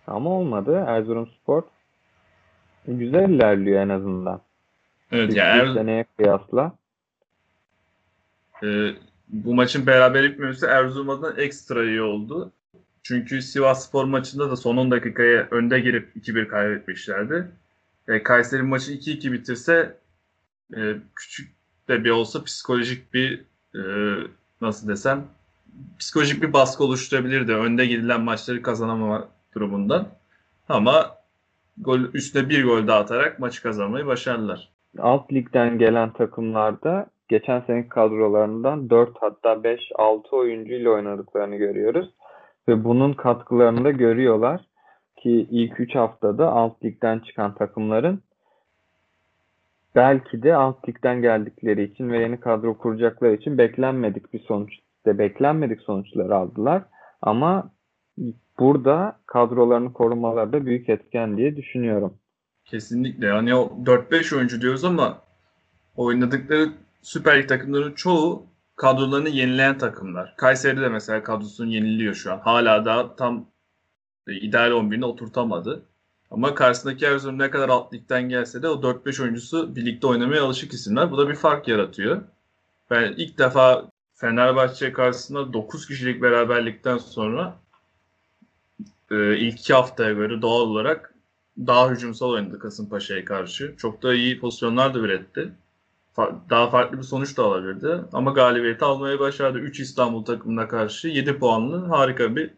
Ama 0.08 0.30
olmadı. 0.30 0.84
Erzurum 0.88 1.27
Spor 1.27 1.63
güzel 2.88 3.30
ilerliyor 3.30 3.82
en 3.82 3.89
azından. 3.89 4.42
Evet 5.12 5.30
Bir, 5.30 5.36
yani 5.36 5.74
seneye 5.74 6.06
kıyasla. 6.18 6.72
e, 8.63 8.68
bu 9.27 9.55
maçın 9.55 9.88
beraber 9.88 10.24
bitmemesi 10.24 10.65
Erzurum 10.65 11.10
adına 11.10 11.41
ekstra 11.41 11.84
iyi 11.84 12.01
oldu. 12.01 12.51
Çünkü 13.03 13.41
Sivas 13.41 13.88
Spor 13.88 14.05
maçında 14.05 14.51
da 14.51 14.55
son 14.55 14.77
10 14.77 14.91
dakikaya 14.91 15.48
önde 15.51 15.79
girip 15.79 16.15
2-1 16.15 16.48
kaybetmişlerdi. 16.48 17.48
E, 18.08 18.24
Kayseri 18.24 18.62
maçı 18.62 18.91
2-2 18.91 19.32
bitirse 19.32 19.98
e, 20.75 20.96
küçük 21.15 21.55
de 21.88 22.03
bir 22.03 22.10
olsa 22.10 22.44
psikolojik 22.44 23.13
bir 23.13 23.41
e, 23.75 23.82
nasıl 24.62 24.88
desem 24.88 25.25
psikolojik 26.00 26.44
bir 26.44 26.53
baskı 26.53 26.84
oluşturabilirdi. 26.84 27.53
Önde 27.53 27.86
gidilen 27.86 28.22
maçları 28.22 28.62
kazanamama 28.62 29.27
durumundan. 29.55 30.08
Ama 30.70 31.15
gol 31.77 32.00
üstüne 32.00 32.50
bir 32.50 32.63
gol 32.63 32.88
daha 32.88 33.00
atarak 33.00 33.39
maçı 33.39 33.63
kazanmayı 33.63 34.05
başardılar. 34.05 34.70
Alt 34.98 35.34
ligden 35.34 35.77
gelen 35.77 36.13
takımlarda 36.13 37.08
geçen 37.27 37.62
seneki 37.62 37.89
kadrolarından 37.89 38.89
4 38.89 39.10
hatta 39.20 39.63
5 39.63 39.79
6 39.96 40.36
oyuncu 40.36 40.74
ile 40.74 40.89
oynadıklarını 40.89 41.55
görüyoruz. 41.55 42.10
Ve 42.67 42.84
bunun 42.84 43.13
katkılarını 43.13 43.84
da 43.84 43.91
görüyorlar 43.91 44.62
ki 45.17 45.48
ilk 45.51 45.79
3 45.79 45.96
haftada 45.96 46.51
alt 46.51 46.84
ligden 46.84 47.20
çıkan 47.20 47.55
takımların 47.55 48.22
belki 49.96 50.44
de 50.44 50.55
alt 50.55 50.89
ligden 50.89 51.22
geldikleri 51.22 51.84
için 51.84 52.10
ve 52.10 52.20
yeni 52.20 52.39
kadro 52.39 52.77
kuracakları 52.77 53.36
için 53.36 53.58
beklenmedik 53.58 54.34
bir 54.34 54.39
sonuç 54.39 54.74
de 55.05 55.17
beklenmedik 55.17 55.82
sonuçlar 55.82 56.29
aldılar. 56.29 56.84
Ama 57.22 57.72
burada 58.60 59.20
kadrolarını 59.25 59.94
korumaları 59.94 60.53
da 60.53 60.65
büyük 60.65 60.89
etken 60.89 61.38
diye 61.38 61.55
düşünüyorum. 61.55 62.13
Kesinlikle. 62.65 63.27
Yani 63.27 63.55
o 63.55 63.72
4-5 63.86 64.36
oyuncu 64.36 64.62
diyoruz 64.62 64.86
ama 64.86 65.22
oynadıkları 65.96 66.70
Süper 67.05 67.39
Lig 67.39 67.50
takımların 67.50 67.93
çoğu 67.93 68.45
kadrolarını 68.75 69.29
yenileyen 69.29 69.77
takımlar. 69.77 70.33
Kayseri 70.38 70.81
de 70.81 70.89
mesela 70.89 71.24
kadrosunu 71.24 71.67
yeniliyor 71.67 72.13
şu 72.13 72.33
an. 72.33 72.39
Hala 72.39 72.85
da 72.85 73.15
tam 73.15 73.45
ideal 74.27 74.71
11'ini 74.71 75.05
oturtamadı. 75.05 75.85
Ama 76.31 76.55
karşısındaki 76.55 77.05
Erzurum 77.05 77.39
ne 77.39 77.50
kadar 77.50 77.69
alt 77.69 77.93
ligden 77.93 78.29
gelse 78.29 78.62
de 78.62 78.69
o 78.69 78.81
4-5 78.81 79.21
oyuncusu 79.21 79.75
birlikte 79.75 80.07
oynamaya 80.07 80.43
alışık 80.43 80.74
isimler. 80.74 81.12
Bu 81.12 81.17
da 81.17 81.29
bir 81.29 81.35
fark 81.35 81.67
yaratıyor. 81.67 82.21
Ben 82.91 83.13
ilk 83.17 83.38
defa 83.38 83.89
Fenerbahçe 84.13 84.93
karşısında 84.93 85.53
9 85.53 85.88
kişilik 85.88 86.21
beraberlikten 86.21 86.97
sonra 86.97 87.57
e, 89.12 89.38
ilk 89.38 89.59
iki 89.59 89.74
haftaya 89.74 90.13
göre 90.13 90.41
doğal 90.41 90.62
olarak 90.62 91.13
daha 91.57 91.89
hücumsal 91.89 92.29
oynadı 92.29 92.59
Kasımpaşa'ya 92.59 93.25
karşı. 93.25 93.75
Çok 93.77 94.03
da 94.03 94.13
iyi 94.13 94.39
pozisyonlar 94.39 94.93
da 94.93 95.00
üretti. 95.00 95.51
Daha 96.50 96.69
farklı 96.69 96.98
bir 96.98 97.03
sonuç 97.03 97.38
da 97.38 97.43
alabilirdi. 97.43 98.01
Ama 98.13 98.31
galibiyeti 98.31 98.86
almayı 98.86 99.19
başardı. 99.19 99.60
3 99.60 99.79
İstanbul 99.79 100.25
takımına 100.25 100.67
karşı 100.67 101.07
7 101.07 101.39
puanlı 101.39 101.86
harika 101.88 102.36
bir 102.36 102.51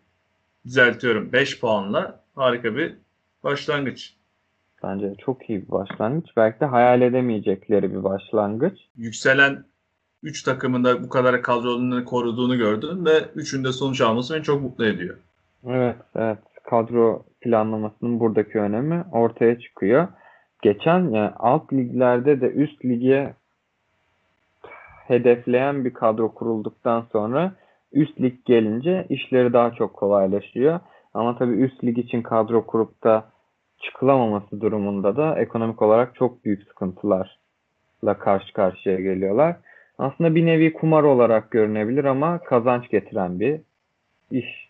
düzeltiyorum 0.65 1.31
5 1.33 1.59
puanla 1.59 2.23
harika 2.35 2.75
bir 2.75 2.95
başlangıç. 3.43 4.13
Bence 4.83 5.15
çok 5.25 5.49
iyi 5.49 5.61
bir 5.61 5.71
başlangıç. 5.71 6.29
Belki 6.37 6.59
de 6.59 6.65
hayal 6.65 7.01
edemeyecekleri 7.01 7.93
bir 7.93 8.03
başlangıç. 8.03 8.79
Yükselen 8.95 9.65
3 10.23 10.43
takımın 10.43 10.83
da 10.83 11.03
bu 11.03 11.09
kadar 11.09 11.41
kadrolarını 11.41 12.05
koruduğunu 12.05 12.57
gördüm 12.57 13.05
ve 13.05 13.23
üçünde 13.35 13.71
sonuç 13.71 14.01
alması 14.01 14.33
beni 14.33 14.43
çok 14.43 14.61
mutlu 14.61 14.85
ediyor. 14.85 15.17
Evet, 15.65 15.95
evet. 16.15 16.37
Kadro 16.69 17.25
planlamasının 17.41 18.19
buradaki 18.19 18.59
önemi 18.59 19.05
ortaya 19.11 19.59
çıkıyor. 19.59 20.07
Geçen 20.61 20.99
yani 20.99 21.31
alt 21.39 21.73
liglerde 21.73 22.41
de 22.41 22.51
üst 22.51 22.85
lige 22.85 23.33
hedefleyen 25.07 25.85
bir 25.85 25.93
kadro 25.93 26.33
kurulduktan 26.33 27.05
sonra 27.11 27.51
üst 27.91 28.21
lig 28.21 28.45
gelince 28.45 29.05
işleri 29.09 29.53
daha 29.53 29.71
çok 29.71 29.93
kolaylaşıyor. 29.93 30.79
Ama 31.13 31.37
tabii 31.37 31.53
üst 31.53 31.83
lig 31.83 31.97
için 31.97 32.21
kadro 32.21 32.65
kurup 32.65 33.03
da 33.03 33.25
çıkılamaması 33.79 34.61
durumunda 34.61 35.15
da 35.15 35.39
ekonomik 35.39 35.81
olarak 35.81 36.15
çok 36.15 36.45
büyük 36.45 36.63
sıkıntılarla 36.63 38.13
karşı 38.19 38.53
karşıya 38.53 38.99
geliyorlar. 38.99 39.55
Aslında 39.97 40.35
bir 40.35 40.45
nevi 40.45 40.73
kumar 40.73 41.03
olarak 41.03 41.51
görünebilir 41.51 42.05
ama 42.05 42.39
kazanç 42.39 42.89
getiren 42.89 43.39
bir 43.39 43.61
iş. 44.31 44.67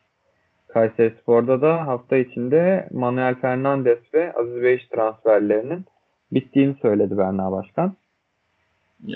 Kayseri 0.67 1.15
Spor'da 1.21 1.61
da 1.61 1.87
hafta 1.87 2.17
içinde 2.17 2.87
Manuel 2.91 3.35
Fernandes 3.35 3.99
ve 4.13 4.33
Aziz 4.33 4.61
Beyiş 4.61 4.87
transferlerinin 4.87 5.85
bittiğini 6.31 6.75
söyledi 6.81 7.17
Berna 7.17 7.51
Başkan. 7.51 7.95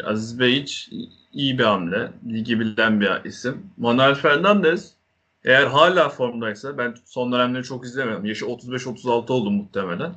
Aziz 0.04 0.40
Beyiç 0.40 0.90
iyi 1.34 1.58
bir 1.58 1.64
hamle. 1.64 2.12
Ligi 2.28 2.60
bilen 2.60 3.02
bir 3.02 3.26
isim. 3.26 3.72
Manuel 3.78 4.16
Fernandes 4.16 4.94
eğer 5.44 5.68
hala 5.68 6.10
formdaysa 6.10 6.78
ben 6.78 6.96
son 7.06 7.32
dönemleri 7.32 7.64
çok 7.64 7.86
izlemiyorum. 7.86 8.26
Yaşı 8.26 8.46
35-36 8.46 9.32
oldu 9.34 9.52
muhtemelen. 9.52 10.12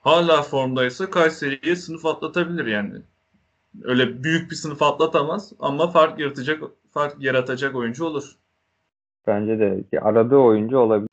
Hala 0.00 0.42
formdaysa 0.42 1.10
Kayseri'ye 1.10 1.76
sınıf 1.76 2.06
atlatabilir 2.06 2.66
yani. 2.66 2.94
Öyle 3.82 4.22
büyük 4.24 4.50
bir 4.50 4.56
sınıf 4.56 4.82
atlatamaz 4.82 5.52
ama 5.58 5.90
fark 5.90 6.18
yaratacak 6.18 6.62
fark 6.90 7.22
yaratacak 7.22 7.74
oyuncu 7.74 8.04
olur. 8.04 8.36
Bence 9.26 9.58
de 9.58 10.00
aradığı 10.00 10.36
oyuncu 10.36 10.78
olabilir. 10.78 11.08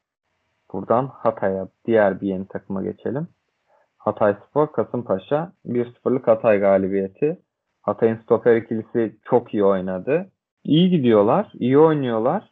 Buradan 0.74 1.08
Hatay'a 1.14 1.68
diğer 1.86 2.22
bir 2.22 2.28
yeni 2.28 2.48
takıma 2.48 2.84
geçelim. 2.84 3.28
Hatay 4.04 4.36
Spor 4.50 4.72
Kasımpaşa 4.72 5.52
1-0'lık 5.66 6.28
Hatay 6.28 6.60
galibiyeti. 6.60 7.38
Hatay'ın 7.82 8.16
stoper 8.16 8.56
ikilisi 8.56 9.16
çok 9.26 9.54
iyi 9.54 9.66
oynadı. 9.66 10.32
İyi 10.64 10.90
gidiyorlar, 10.90 11.52
iyi 11.54 11.80
oynuyorlar. 11.80 12.50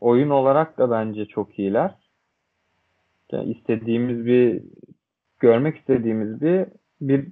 Oyun 0.00 0.30
olarak 0.30 0.78
da 0.78 0.90
bence 0.90 1.26
çok 1.26 1.58
iyiler. 1.58 1.94
Yani 3.32 3.52
istediğimiz 3.52 4.26
bir 4.26 4.62
görmek 5.40 5.76
istediğimiz 5.76 6.40
bir 6.40 6.66
bir 7.00 7.28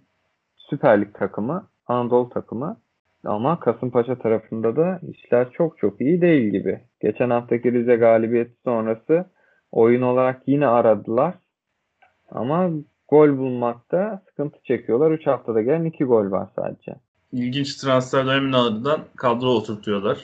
Süper 0.57 1.01
Lig 1.01 1.15
takımı, 1.15 1.69
Anadolu 1.87 2.29
takımı. 2.29 2.77
Ama 3.25 3.61
Kasımpaşa 3.61 4.19
tarafında 4.19 4.77
da 4.77 5.01
işler 5.09 5.51
çok 5.51 5.79
çok 5.79 6.01
iyi 6.01 6.21
değil 6.21 6.53
gibi. 6.53 6.81
Geçen 7.01 7.31
haftaki 7.31 7.73
Rize 7.73 7.97
galibiyeti 7.97 8.55
sonrası 8.65 9.27
oyun 9.73 10.03
olarak 10.03 10.43
yine 10.47 10.67
aradılar. 10.67 11.35
Ama 12.31 12.71
gol 13.09 13.39
bulmakta 13.39 14.23
sıkıntı 14.29 14.59
çekiyorlar. 14.65 15.11
3 15.11 15.27
haftada 15.27 15.63
gelen 15.63 15.85
2 15.85 16.05
gol 16.05 16.31
var 16.31 16.49
sadece. 16.57 16.95
İlginç 17.33 17.77
transfer 17.77 18.27
döneminin 18.27 18.53
ardından 18.53 19.01
kadro 19.17 19.49
oturtuyorlar. 19.49 20.19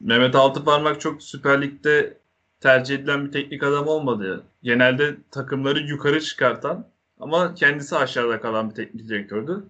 Mehmet 0.00 0.34
Altıparmak 0.34 1.00
çok 1.00 1.22
Süper 1.22 1.62
Lig'de 1.62 2.18
tercih 2.60 2.94
edilen 2.94 3.26
bir 3.26 3.32
teknik 3.32 3.62
adam 3.62 3.88
olmadı. 3.88 4.44
Genelde 4.62 5.16
takımları 5.30 5.78
yukarı 5.78 6.20
çıkartan 6.20 6.86
ama 7.20 7.54
kendisi 7.54 7.96
aşağıda 7.96 8.40
kalan 8.40 8.70
bir 8.70 8.74
teknik 8.74 9.08
direktördü. 9.08 9.64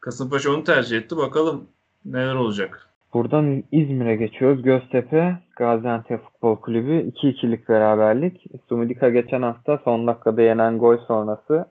Kasımpaşa 0.00 0.50
onu 0.50 0.64
tercih 0.64 0.98
etti. 0.98 1.16
Bakalım 1.16 1.68
neler 2.04 2.34
olacak. 2.34 2.89
Buradan 3.14 3.64
İzmir'e 3.72 4.16
geçiyoruz. 4.16 4.62
Göztepe, 4.62 5.38
Gaziantep 5.56 6.24
Futbol 6.24 6.56
Kulübü 6.56 6.92
2-2'lik 6.92 7.68
beraberlik. 7.68 8.44
Sumidika 8.68 9.10
geçen 9.10 9.42
hafta 9.42 9.78
son 9.84 10.06
dakikada 10.06 10.42
yenen 10.42 10.78
gol 10.78 10.96
sonrası 10.96 11.64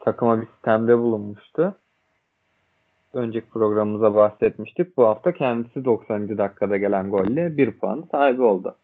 takıma 0.00 0.40
bir 0.40 0.46
sistemde 0.46 0.98
bulunmuştu. 0.98 1.74
Önceki 3.12 3.50
programımıza 3.50 4.14
bahsetmiştik. 4.14 4.96
Bu 4.96 5.06
hafta 5.06 5.32
kendisi 5.32 5.84
90. 5.84 6.38
dakikada 6.38 6.76
gelen 6.76 7.10
golle 7.10 7.56
1 7.56 7.70
puan 7.70 8.04
sahibi 8.10 8.42
oldu. 8.42 8.74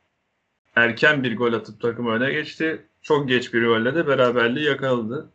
Erken 0.76 1.22
bir 1.22 1.36
gol 1.36 1.52
atıp 1.52 1.80
takım 1.80 2.06
öne 2.06 2.32
geçti. 2.32 2.82
Çok 3.02 3.28
geç 3.28 3.54
bir 3.54 3.66
golle 3.66 3.94
de 3.94 4.06
beraberliği 4.06 4.66
yakaladı. 4.66 5.28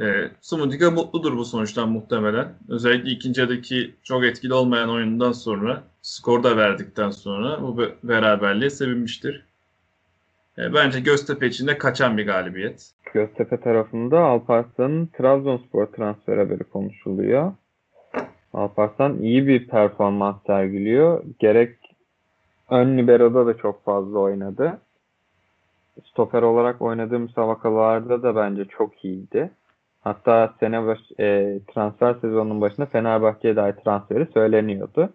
E, 0.00 0.30
Sumudika 0.40 0.90
mutludur 0.90 1.36
bu 1.36 1.44
sonuçtan 1.44 1.88
muhtemelen. 1.88 2.48
Özellikle 2.68 3.10
ikinci 3.10 3.40
yarıdaki 3.40 3.94
çok 4.02 4.24
etkili 4.24 4.54
olmayan 4.54 4.90
oyundan 4.90 5.32
sonra, 5.32 5.82
skor 6.02 6.42
da 6.42 6.56
verdikten 6.56 7.10
sonra 7.10 7.62
bu 7.62 7.78
beraberliğe 8.02 8.70
sevinmiştir. 8.70 9.46
E, 10.58 10.74
bence 10.74 11.00
Göztepe 11.00 11.46
için 11.46 11.66
de 11.66 11.78
kaçan 11.78 12.18
bir 12.18 12.26
galibiyet. 12.26 12.90
Göztepe 13.14 13.60
tarafında 13.60 14.20
Alparslan'ın 14.20 15.06
Trabzonspor 15.06 15.86
transfer 15.86 16.38
haberi 16.38 16.64
konuşuluyor. 16.64 17.52
Alparslan 18.52 19.18
iyi 19.18 19.46
bir 19.46 19.68
performans 19.68 20.36
sergiliyor. 20.46 21.24
Gerek 21.38 21.76
ön 22.70 22.98
libero'da 22.98 23.46
da 23.46 23.56
çok 23.56 23.84
fazla 23.84 24.18
oynadı. 24.18 24.78
Stoper 26.04 26.42
olarak 26.42 26.82
oynadığı 26.82 27.18
müsabakalarda 27.18 28.22
da 28.22 28.36
bence 28.36 28.64
çok 28.64 29.04
iyiydi. 29.04 29.50
Hatta 30.00 30.54
sene 30.60 30.86
baş, 30.86 30.98
e, 31.20 31.58
transfer 31.74 32.14
sezonunun 32.14 32.60
başında 32.60 32.86
Fenerbahçe'ye 32.86 33.56
dair 33.56 33.72
transferi 33.72 34.28
söyleniyordu. 34.34 35.12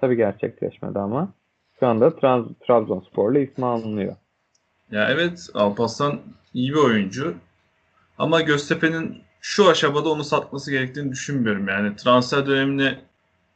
Tabii 0.00 0.16
gerçekleşmedi 0.16 0.98
ama 0.98 1.32
şu 1.80 1.86
anda 1.86 2.16
Trans, 2.16 2.46
Trabzonspor'la 2.66 3.38
ismi 3.38 3.66
alınıyor. 3.66 4.16
Ya 4.90 5.08
evet 5.10 5.48
Alparslan 5.54 6.20
iyi 6.54 6.70
bir 6.70 6.78
oyuncu. 6.78 7.34
Ama 8.18 8.40
Göztepe'nin 8.40 9.22
şu 9.40 9.68
aşamada 9.68 10.08
onu 10.08 10.24
satması 10.24 10.70
gerektiğini 10.70 11.12
düşünmüyorum. 11.12 11.68
Yani 11.68 11.96
transfer 11.96 12.46
dönemine 12.46 12.98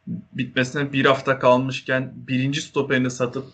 bitmesine 0.06 0.92
bir 0.92 1.04
hafta 1.04 1.38
kalmışken 1.38 2.12
birinci 2.14 2.62
stoperini 2.62 3.10
satıp 3.10 3.44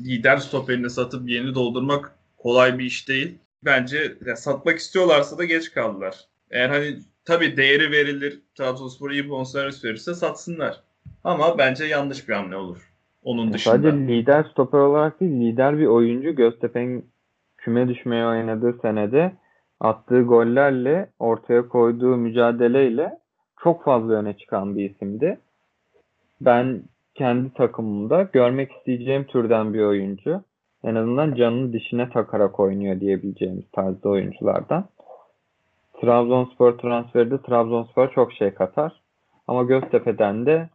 lider 0.00 0.36
stoperini 0.36 0.90
satıp 0.90 1.28
yeni 1.28 1.54
doldurmak 1.54 2.12
kolay 2.38 2.78
bir 2.78 2.84
iş 2.84 3.08
değil 3.08 3.38
bence 3.66 4.14
ya 4.26 4.36
satmak 4.36 4.78
istiyorlarsa 4.78 5.38
da 5.38 5.44
geç 5.44 5.72
kaldılar. 5.72 6.24
Eğer 6.50 6.68
hani 6.68 6.96
tabii 7.24 7.56
değeri 7.56 7.90
verilir, 7.90 8.40
Trabzonspor 8.54 9.10
iyi 9.10 9.28
bonservis 9.28 9.84
verirse 9.84 10.14
satsınlar. 10.14 10.82
Ama 11.24 11.58
bence 11.58 11.84
yanlış 11.84 12.28
bir 12.28 12.34
hamle 12.34 12.56
olur. 12.56 12.92
Onun 13.22 13.52
dışında. 13.52 13.74
Sadece 13.74 13.96
lider 13.96 14.44
stoper 14.44 14.78
olarak 14.78 15.20
değil, 15.20 15.32
lider 15.40 15.78
bir 15.78 15.86
oyuncu 15.86 16.34
Göztepe'nin 16.34 17.10
küme 17.58 17.88
düşmeye 17.88 18.26
oynadığı 18.26 18.78
senede 18.82 19.32
attığı 19.80 20.22
gollerle 20.22 21.10
ortaya 21.18 21.68
koyduğu 21.68 22.16
mücadeleyle 22.16 23.18
çok 23.62 23.84
fazla 23.84 24.12
öne 24.12 24.36
çıkan 24.36 24.76
bir 24.76 24.90
isimdi. 24.90 25.38
Ben 26.40 26.82
kendi 27.14 27.54
takımımda 27.54 28.22
görmek 28.22 28.72
isteyeceğim 28.72 29.24
türden 29.24 29.74
bir 29.74 29.82
oyuncu 29.82 30.42
en 30.86 30.94
azından 30.94 31.34
canını 31.34 31.72
dişine 31.72 32.10
takarak 32.10 32.60
oynuyor 32.60 33.00
diyebileceğimiz 33.00 33.64
tarzda 33.72 34.08
oyunculardan. 34.08 34.88
Trabzonspor 36.00 36.78
transferi 36.78 37.30
de 37.30 37.42
Trabzonspor 37.42 38.12
çok 38.12 38.32
şey 38.32 38.50
katar. 38.54 39.00
Ama 39.48 39.62
Göztepe'den 39.62 40.46
de 40.46 40.68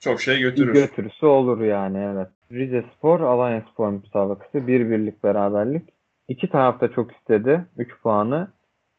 çok 0.00 0.20
şey 0.20 0.40
götürür. 0.40 0.72
götürüsü 0.72 1.26
olur 1.26 1.60
yani 1.60 1.98
evet. 1.98 2.28
Rize 2.52 2.84
Spor, 2.96 3.20
Alanya 3.20 3.64
Spor 3.72 3.88
müsabakası. 3.90 4.66
Bir 4.66 4.90
birlik 4.90 5.24
beraberlik. 5.24 5.88
İki 6.28 6.48
taraf 6.48 6.80
da 6.80 6.92
çok 6.92 7.12
istedi 7.12 7.64
3 7.76 8.02
puanı. 8.02 8.48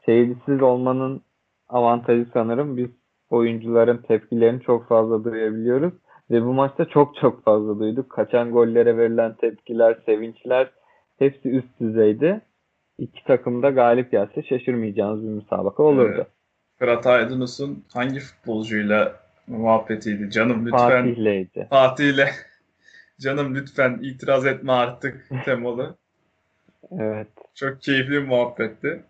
Seyircisiz 0.06 0.62
olmanın 0.62 1.22
avantajı 1.68 2.26
sanırım 2.32 2.76
biz 2.76 2.90
oyuncuların 3.30 3.96
tepkilerini 3.96 4.62
çok 4.62 4.88
fazla 4.88 5.24
duyabiliyoruz. 5.24 5.92
Ve 6.30 6.42
bu 6.42 6.52
maçta 6.52 6.84
çok 6.84 7.16
çok 7.16 7.44
fazla 7.44 7.78
duyduk. 7.78 8.10
Kaçan 8.10 8.50
gollere 8.52 8.96
verilen 8.96 9.34
tepkiler, 9.34 9.96
sevinçler 10.06 10.70
hepsi 11.18 11.48
üst 11.48 11.80
düzeydi. 11.80 12.40
İki 12.98 13.24
takım 13.24 13.62
da 13.62 13.70
galip 13.70 14.10
gelse 14.10 14.42
şaşırmayacağınız 14.42 15.22
bir 15.22 15.28
müsabaka 15.28 15.82
olurdu. 15.82 16.14
Evet. 16.16 16.26
Fırat 16.78 17.06
Aydınus'un 17.06 17.84
hangi 17.94 18.20
futbolcuyla 18.20 19.16
muhabbetiydi? 19.46 20.30
Canım 20.30 20.66
lütfen. 20.66 20.78
Fatih'leydi. 21.06 21.66
Fatih'le. 21.70 22.26
Canım 23.20 23.54
lütfen 23.54 23.98
itiraz 24.02 24.46
etme 24.46 24.72
artık 24.72 25.26
temalı. 25.44 25.94
evet. 26.90 27.28
Çok 27.54 27.82
keyifli 27.82 28.10
bir 28.10 28.26
muhabbetti. 28.26 29.02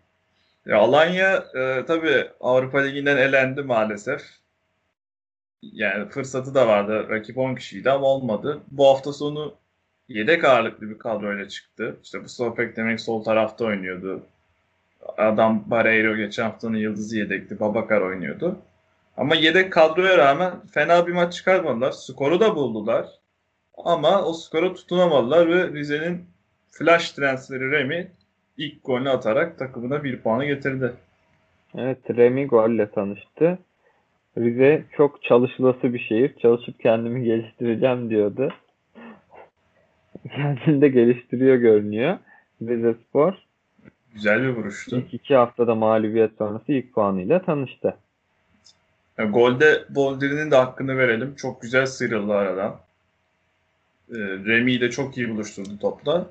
Ya 0.65 0.77
Alanya 0.77 1.43
e, 1.55 1.85
tabii 1.87 2.25
Avrupa 2.41 2.79
Ligi'nden 2.79 3.17
elendi 3.17 3.61
maalesef 3.61 4.21
yani 5.73 6.09
fırsatı 6.09 6.55
da 6.55 6.67
vardı. 6.67 7.07
Rakip 7.09 7.37
10 7.37 7.55
kişiydi 7.55 7.91
ama 7.91 8.07
olmadı. 8.07 8.61
Bu 8.71 8.87
hafta 8.87 9.13
sonu 9.13 9.55
yedek 10.07 10.43
ağırlıklı 10.43 10.89
bir 10.89 10.97
kadroyla 10.97 11.49
çıktı. 11.49 11.97
İşte 12.03 12.23
bu 12.23 12.29
Sopek 12.29 12.77
demek 12.77 12.99
sol 12.99 13.23
tarafta 13.23 13.65
oynuyordu. 13.65 14.23
Adam 15.17 15.63
Barreiro 15.65 16.15
geçen 16.15 16.43
haftanın 16.43 16.77
yıldızı 16.77 17.17
yedekti. 17.17 17.59
Babakar 17.59 18.01
oynuyordu. 18.01 18.57
Ama 19.17 19.35
yedek 19.35 19.73
kadroya 19.73 20.17
rağmen 20.17 20.53
fena 20.73 21.07
bir 21.07 21.13
maç 21.13 21.33
çıkarmadılar. 21.33 21.91
Skoru 21.91 22.39
da 22.39 22.55
buldular. 22.55 23.07
Ama 23.77 24.21
o 24.23 24.33
skora 24.33 24.73
tutunamadılar 24.73 25.49
ve 25.49 25.67
Rize'nin 25.73 26.25
flash 26.71 27.11
transferi 27.11 27.71
Remy 27.71 28.07
ilk 28.57 28.83
golünü 28.83 29.09
atarak 29.09 29.59
takımına 29.59 30.03
bir 30.03 30.21
puanı 30.21 30.45
getirdi. 30.45 30.93
Evet 31.77 31.97
Remy 32.09 32.47
golle 32.47 32.91
tanıştı. 32.91 33.59
Rize 34.37 34.83
çok 34.97 35.23
çalışılası 35.23 35.93
bir 35.93 35.99
şehir. 35.99 36.35
Çalışıp 36.41 36.79
kendimi 36.79 37.23
geliştireceğim 37.23 38.09
diyordu. 38.09 38.49
Kendini 40.35 40.81
de 40.81 40.87
geliştiriyor 40.87 41.55
görünüyor. 41.55 42.17
Rize 42.61 42.93
Spor. 42.93 43.33
Güzel 44.13 44.43
bir 44.43 44.49
vuruştu. 44.49 44.97
İlk 44.97 45.13
iki 45.13 45.35
haftada 45.35 45.75
mağlubiyet 45.75 46.31
sonrası 46.37 46.71
ilk 46.71 46.93
puanıyla 46.93 47.41
tanıştı. 47.41 47.97
Yani 49.17 49.31
golde 49.31 49.85
Boldiri'nin 49.89 50.51
de 50.51 50.55
hakkını 50.55 50.97
verelim. 50.97 51.35
Çok 51.35 51.61
güzel 51.61 51.85
sıyrıldı 51.85 52.33
aradan. 52.33 52.75
E, 54.09 54.17
Remy 54.17 54.81
de 54.81 54.91
çok 54.91 55.17
iyi 55.17 55.29
buluşturdu 55.29 55.79
topla. 55.81 56.27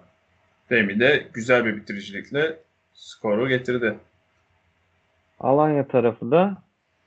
Remy 0.72 1.00
de 1.00 1.26
güzel 1.32 1.64
bir 1.64 1.76
bitiricilikle 1.76 2.58
skoru 2.94 3.48
getirdi. 3.48 3.94
Alanya 5.40 5.88
tarafı 5.88 6.30
da 6.30 6.63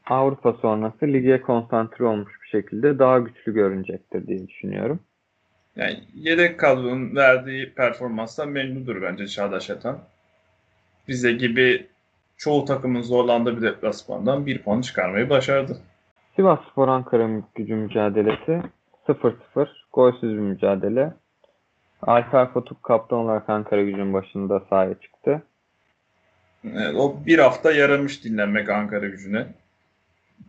Avrupa 0.10 0.54
sonrası 0.54 1.08
lige 1.08 1.42
konsantre 1.42 2.06
olmuş 2.06 2.34
bir 2.44 2.48
şekilde 2.48 3.00
daha 3.00 3.20
güçlü 3.20 3.54
görünecektir 3.54 4.28
diye 4.28 4.48
düşünüyorum. 4.48 5.00
Yani 5.76 6.00
yedek 6.16 6.60
kadronun 6.60 7.16
verdiği 7.16 7.74
performanstan 7.74 8.50
memnundur 8.50 9.02
bence 9.02 9.28
Çağdaş 9.28 9.70
Atan. 9.70 10.00
Bize 11.08 11.32
gibi 11.32 11.88
çoğu 12.38 12.66
takımın 12.66 13.02
zorlandığı 13.02 13.58
bir 13.58 13.62
deplasmandan 13.62 14.46
bir 14.46 14.62
puan 14.64 14.82
çıkarmayı 14.82 15.30
başardı. 15.30 15.78
Sivas 16.36 16.60
Spor 16.72 16.88
Ankara 16.88 17.30
gücü 17.56 17.76
mücadelesi 17.76 18.62
0-0 19.08 19.68
golsüz 19.94 20.34
bir 20.34 20.40
mücadele. 20.40 21.14
Alper 22.02 22.54
Fotuk 22.54 22.84
kaptan 22.84 23.20
olarak 23.20 23.50
Ankara 23.50 23.84
gücünün 23.84 24.14
başında 24.14 24.60
sahaya 24.70 24.94
çıktı. 24.94 25.42
Evet, 26.64 26.96
o 26.96 27.16
bir 27.26 27.40
hafta 27.40 27.72
yaramış 27.72 28.24
dinlenmek 28.24 28.70
Ankara 28.70 29.08
gücüne. 29.08 29.48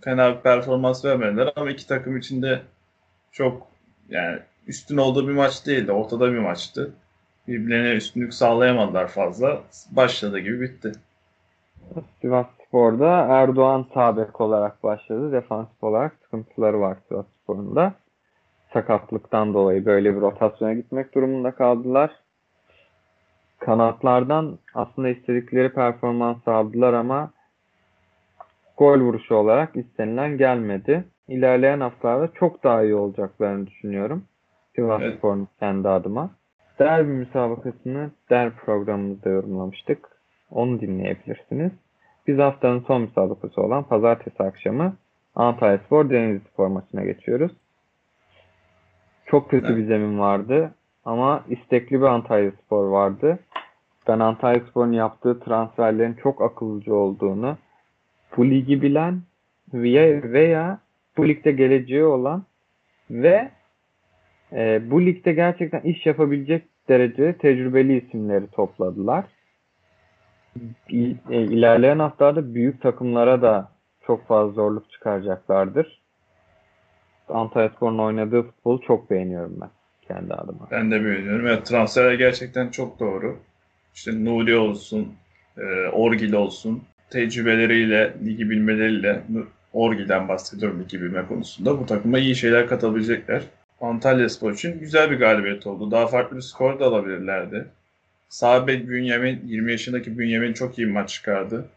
Fena 0.01 0.37
bir 0.37 0.40
performans 0.40 1.05
vermediler 1.05 1.53
ama 1.57 1.70
iki 1.70 1.87
takım 1.87 2.16
içinde 2.16 2.61
çok 3.33 3.66
yani 4.09 4.38
üstün 4.66 4.96
olduğu 4.96 5.29
bir 5.29 5.33
maç 5.33 5.66
değildi. 5.66 5.92
Ortada 5.92 6.33
bir 6.33 6.38
maçtı. 6.38 6.94
Birbirlerine 7.48 7.92
üstünlük 7.92 8.35
sağlayamadılar 8.35 9.09
fazla. 9.09 9.61
Başladığı 9.90 10.38
gibi 10.38 10.61
bitti. 10.61 10.92
Sivas 12.20 12.46
Spor'da 12.66 13.11
Erdoğan 13.11 13.87
sağ 13.94 14.16
bek 14.16 14.40
olarak 14.40 14.83
başladı. 14.83 15.33
Defansif 15.33 15.85
olarak 15.85 16.12
sıkıntıları 16.22 16.81
var 16.81 16.96
Sivas 17.09 17.27
Spor'un 17.42 17.77
da. 17.77 17.92
Sakatlıktan 18.72 19.55
dolayı 19.55 19.87
böyle 19.87 20.16
bir 20.16 20.20
rotasyona 20.20 20.74
gitmek 20.74 21.14
durumunda 21.14 21.51
kaldılar. 21.51 22.11
Kanatlardan 23.59 24.59
aslında 24.74 25.09
istedikleri 25.09 25.72
performans 25.72 26.48
aldılar 26.48 26.92
ama 26.92 27.31
gol 28.78 29.00
vuruşu 29.00 29.34
olarak 29.34 29.76
istenilen 29.76 30.38
gelmedi. 30.38 31.04
İlerleyen 31.28 31.80
haftalarda 31.80 32.32
çok 32.34 32.64
daha 32.64 32.82
iyi 32.82 32.94
olacaklarını 32.94 33.66
düşünüyorum. 33.66 34.24
Sivas 34.74 35.02
Evet. 35.02 35.18
Spor'un 35.18 35.48
kendi 35.60 35.88
adıma. 35.88 36.30
Derbi 36.78 37.12
müsabakasını 37.12 38.10
derbi 38.30 38.54
programımızda 38.54 39.28
yorumlamıştık. 39.28 40.08
Onu 40.50 40.80
dinleyebilirsiniz. 40.80 41.72
Biz 42.26 42.38
haftanın 42.38 42.80
son 42.80 43.02
müsabakası 43.02 43.62
olan 43.62 43.84
pazartesi 43.84 44.42
akşamı 44.42 44.96
Antalya 45.34 45.78
Spor 45.78 46.10
Denizli 46.10 46.48
Spor 46.52 46.66
maçına 46.66 47.04
geçiyoruz. 47.04 47.52
Çok 49.26 49.50
kötü 49.50 49.66
Evet. 49.66 49.76
bir 49.76 49.86
zemin 49.86 50.18
vardı 50.18 50.74
ama 51.04 51.44
istekli 51.48 52.00
bir 52.00 52.06
Antalya 52.06 52.50
Spor 52.50 52.88
vardı. 52.88 53.38
Ben 54.08 54.18
Antalya 54.18 54.60
Spor'un 54.60 54.92
yaptığı 54.92 55.40
transferlerin 55.40 56.14
çok 56.14 56.42
akıllıca 56.42 56.94
olduğunu, 56.94 57.56
bu 58.38 58.51
ligi 58.51 58.83
bilen 58.83 59.22
veya, 59.74 60.22
veya 60.22 60.79
bu 61.16 61.29
ligde 61.29 61.53
geleceği 61.53 62.05
olan 62.05 62.44
ve 63.11 63.51
e, 64.53 64.90
bu 64.90 65.07
ligde 65.07 65.33
gerçekten 65.33 65.81
iş 65.81 66.07
yapabilecek 66.07 66.64
derecede 66.88 67.33
tecrübeli 67.33 68.07
isimleri 68.07 68.46
topladılar. 68.46 69.24
İ- 70.88 71.16
e, 71.31 71.42
İlerleyen 71.42 71.98
haftalarda 71.98 72.55
büyük 72.55 72.83
takımlara 72.83 73.42
da 73.42 73.72
çok 74.07 74.27
fazla 74.27 74.53
zorluk 74.53 74.90
çıkaracaklardır. 74.90 76.03
Antalya 77.29 77.68
Spor'un 77.68 77.98
oynadığı 77.98 78.42
futbolu 78.42 78.81
çok 78.81 79.11
beğeniyorum 79.11 79.59
ben 79.61 79.70
kendi 80.09 80.35
adıma. 80.35 80.68
Ben 80.70 80.90
de 80.90 81.05
beğeniyorum. 81.05 81.46
Evet, 81.46 81.66
transferler 81.66 82.14
gerçekten 82.14 82.68
çok 82.68 83.01
doğru. 83.01 83.37
İşte 83.94 84.24
Nuri 84.24 84.57
olsun, 84.57 85.14
e, 85.59 85.88
Orgil 85.88 86.33
olsun, 86.33 86.83
tecrübeleriyle, 87.11 88.14
ligi 88.25 88.51
bilmeleriyle, 88.51 89.23
Orgil'den 89.73 90.29
bahsediyorum 90.29 90.81
ligi 90.81 91.03
bilme 91.03 91.27
konusunda. 91.27 91.81
Bu 91.81 91.87
takıma 91.87 92.18
iyi 92.18 92.37
şeyler 92.37 92.68
katabilecekler. 92.68 93.42
Antalya 93.81 94.29
Spor 94.29 94.53
için 94.53 94.79
güzel 94.81 95.11
bir 95.11 95.18
galibiyet 95.18 95.66
oldu. 95.66 95.90
Daha 95.90 96.07
farklı 96.07 96.37
bir 96.37 96.42
skor 96.42 96.81
da 96.81 96.87
alabilirlerdi. 96.87 97.68
Sağ 98.29 98.66
bek 98.66 98.88
Bünyamin, 98.88 99.40
20 99.47 99.71
yaşındaki 99.71 100.18
Bünyamin 100.18 100.53
çok 100.53 100.79
iyi 100.79 100.87
maç 100.87 101.11
çıkardı. 101.11 101.68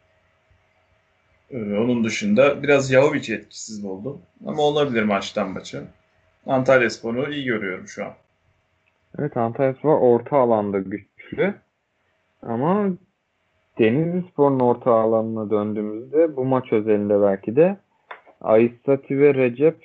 Ee, 1.51 1.57
onun 1.57 2.03
dışında 2.03 2.63
biraz 2.63 2.91
Yahovic 2.91 3.33
etkisiz 3.33 3.85
oldu. 3.85 4.19
Ama 4.45 4.61
olabilir 4.61 5.03
maçtan 5.03 5.49
maça. 5.49 5.83
Antalya 6.45 6.89
Spor'u 6.89 7.33
iyi 7.33 7.45
görüyorum 7.45 7.87
şu 7.87 8.05
an. 8.05 8.13
Evet 9.19 9.37
Antalya 9.37 9.73
Spor 9.73 9.97
orta 10.01 10.37
alanda 10.37 10.79
güçlü. 10.79 11.53
Ama 12.41 12.89
Denizli 13.79 14.29
Spor'un 14.31 14.59
orta 14.59 14.93
alanına 14.93 15.49
döndüğümüzde 15.49 16.35
bu 16.35 16.45
maç 16.45 16.73
özelinde 16.73 17.21
belki 17.21 17.55
de 17.55 17.77
Aissati 18.41 19.19
ve 19.19 19.33
Recep 19.33 19.77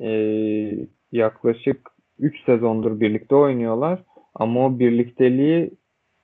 e, 0.00 0.10
yaklaşık 1.12 1.90
3 2.18 2.44
sezondur 2.44 3.00
birlikte 3.00 3.34
oynuyorlar. 3.34 4.02
Ama 4.34 4.66
o 4.66 4.78
birlikteliği 4.78 5.70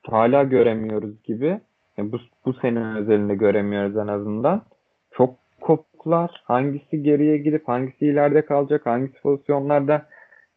hala 0.03 0.42
göremiyoruz 0.42 1.23
gibi. 1.23 1.61
Yani 1.97 2.12
bu, 2.12 2.19
bu 2.47 2.53
sene 2.53 2.99
özelinde 2.99 3.35
göremiyoruz 3.35 3.97
en 3.97 4.07
azından. 4.07 4.62
Çok 5.11 5.35
kopuklar. 5.61 6.42
Hangisi 6.45 7.03
geriye 7.03 7.38
gidip 7.38 7.69
hangisi 7.69 8.07
ileride 8.07 8.42
kalacak, 8.42 8.87
hangisi 8.87 9.21
pozisyonlarda 9.23 10.07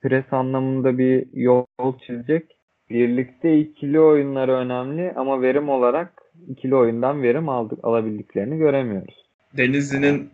pres 0.01 0.33
anlamında 0.33 0.97
bir 0.97 1.27
yol 1.33 1.65
çizecek. 2.07 2.59
Birlikte 2.89 3.60
ikili 3.60 3.99
oyunları 3.99 4.52
önemli 4.52 5.13
ama 5.15 5.41
verim 5.41 5.69
olarak 5.69 6.21
ikili 6.47 6.75
oyundan 6.75 7.21
verim 7.21 7.49
aldık 7.49 7.80
alabildiklerini 7.84 8.58
göremiyoruz. 8.58 9.25
Denizli'nin 9.58 10.30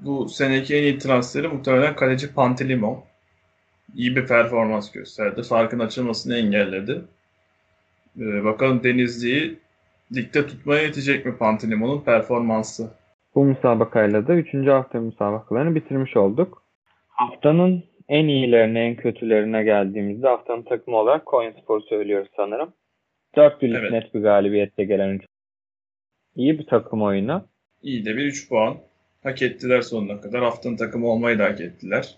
bu 0.00 0.28
seneki 0.28 0.76
en 0.76 0.82
iyi 0.82 0.98
transferi 0.98 1.48
muhtemelen 1.48 1.96
kaleci 1.96 2.34
Pantilimo. 2.34 3.04
İyi 3.94 4.16
bir 4.16 4.26
performans 4.26 4.92
gösterdi. 4.92 5.42
Farkın 5.42 5.78
açılmasını 5.78 6.36
engelledi. 6.36 7.04
Ee, 8.20 8.44
bakalım 8.44 8.82
Denizli'yi 8.82 9.58
ligde 10.14 10.46
tutmaya 10.46 10.82
yetecek 10.82 11.26
mi 11.26 11.36
Pantilimo'nun 11.36 12.00
performansı? 12.00 12.90
Bu 13.34 13.44
müsabakayla 13.44 14.26
da 14.26 14.34
3. 14.34 14.68
hafta 14.68 15.00
müsabakalarını 15.00 15.74
bitirmiş 15.74 16.16
olduk. 16.16 16.62
Haftanın 17.08 17.84
en 18.12 18.28
iyilerine 18.28 18.80
en 18.80 18.96
kötülerine 18.96 19.62
geldiğimizde 19.62 20.28
haftanın 20.28 20.62
takımı 20.62 20.96
olarak 20.96 21.26
Konyaspor 21.26 21.80
söylüyoruz 21.80 22.28
sanırım. 22.36 22.72
4 23.36 23.62
birlik 23.62 23.76
Evet. 23.76 23.90
net 23.92 24.14
bir 24.14 24.20
galibiyetle 24.20 24.84
gelen 24.84 25.08
üç- 25.08 25.26
iyi 26.36 26.58
bir 26.58 26.66
takım 26.66 27.02
oyunu. 27.02 27.42
İyi 27.82 28.04
de 28.04 28.16
bir 28.16 28.24
3 28.24 28.48
puan. 28.48 28.76
Hak 29.22 29.42
ettiler 29.42 29.80
sonuna 29.82 30.20
kadar. 30.20 30.42
Haftanın 30.42 30.76
takımı 30.76 31.06
olmayı 31.08 31.38
da 31.38 31.44
hak 31.44 31.60
ettiler. 31.60 32.14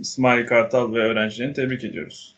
İsmail 0.00 0.46
Kartal 0.46 0.94
ve 0.94 0.98
öğrencilerini 0.98 1.54
tebrik 1.54 1.84
ediyoruz. 1.84 2.34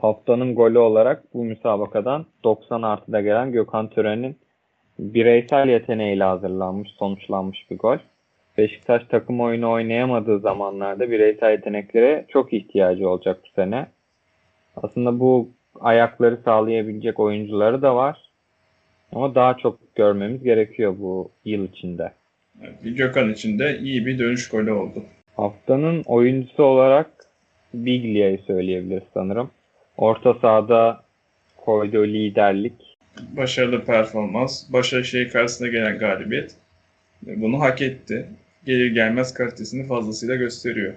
Haftanın 0.00 0.54
golü 0.54 0.78
olarak 0.78 1.34
bu 1.34 1.44
müsabakadan 1.44 2.26
90 2.44 2.82
artıda 2.82 3.20
gelen 3.20 3.52
Gökhan 3.52 3.90
Tören'in 3.90 4.36
bireysel 4.98 5.68
yeteneğiyle 5.68 6.24
hazırlanmış, 6.24 6.90
sonuçlanmış 6.90 7.70
bir 7.70 7.78
gol. 7.78 7.98
Beşiktaş 8.60 9.02
takım 9.08 9.40
oyunu 9.40 9.70
oynayamadığı 9.70 10.40
zamanlarda 10.40 11.10
bireysel 11.10 11.50
yeteneklere 11.50 12.26
çok 12.28 12.52
ihtiyacı 12.52 13.08
olacak 13.08 13.40
bu 13.44 13.48
sene. 13.54 13.86
Aslında 14.76 15.20
bu 15.20 15.48
ayakları 15.80 16.36
sağlayabilecek 16.44 17.20
oyuncuları 17.20 17.82
da 17.82 17.96
var. 17.96 18.30
Ama 19.12 19.34
daha 19.34 19.56
çok 19.56 19.94
görmemiz 19.94 20.42
gerekiyor 20.42 20.94
bu 20.98 21.30
yıl 21.44 21.68
içinde. 21.68 22.12
Bir 22.84 22.96
Gökhan 22.96 23.30
için 23.30 23.58
de 23.58 23.78
iyi 23.78 24.06
bir 24.06 24.18
dönüş 24.18 24.48
golü 24.48 24.72
oldu. 24.72 25.04
Haftanın 25.36 26.02
oyuncusu 26.06 26.62
olarak 26.62 27.10
Biglia'yı 27.74 28.38
söyleyebiliriz 28.38 29.08
sanırım. 29.14 29.50
Orta 29.96 30.34
sahada 30.34 31.02
koyduğu 31.56 32.06
liderlik. 32.06 32.96
Başarılı 33.36 33.84
performans, 33.84 34.72
Başakşehir 34.72 35.30
karşısında 35.30 35.68
gelen 35.68 35.98
galibiyet. 35.98 36.54
Bunu 37.22 37.60
hak 37.60 37.82
etti. 37.82 38.28
Gelir 38.66 38.94
gelmez 38.94 39.34
kalitesini 39.34 39.86
fazlasıyla 39.86 40.36
gösteriyor. 40.36 40.94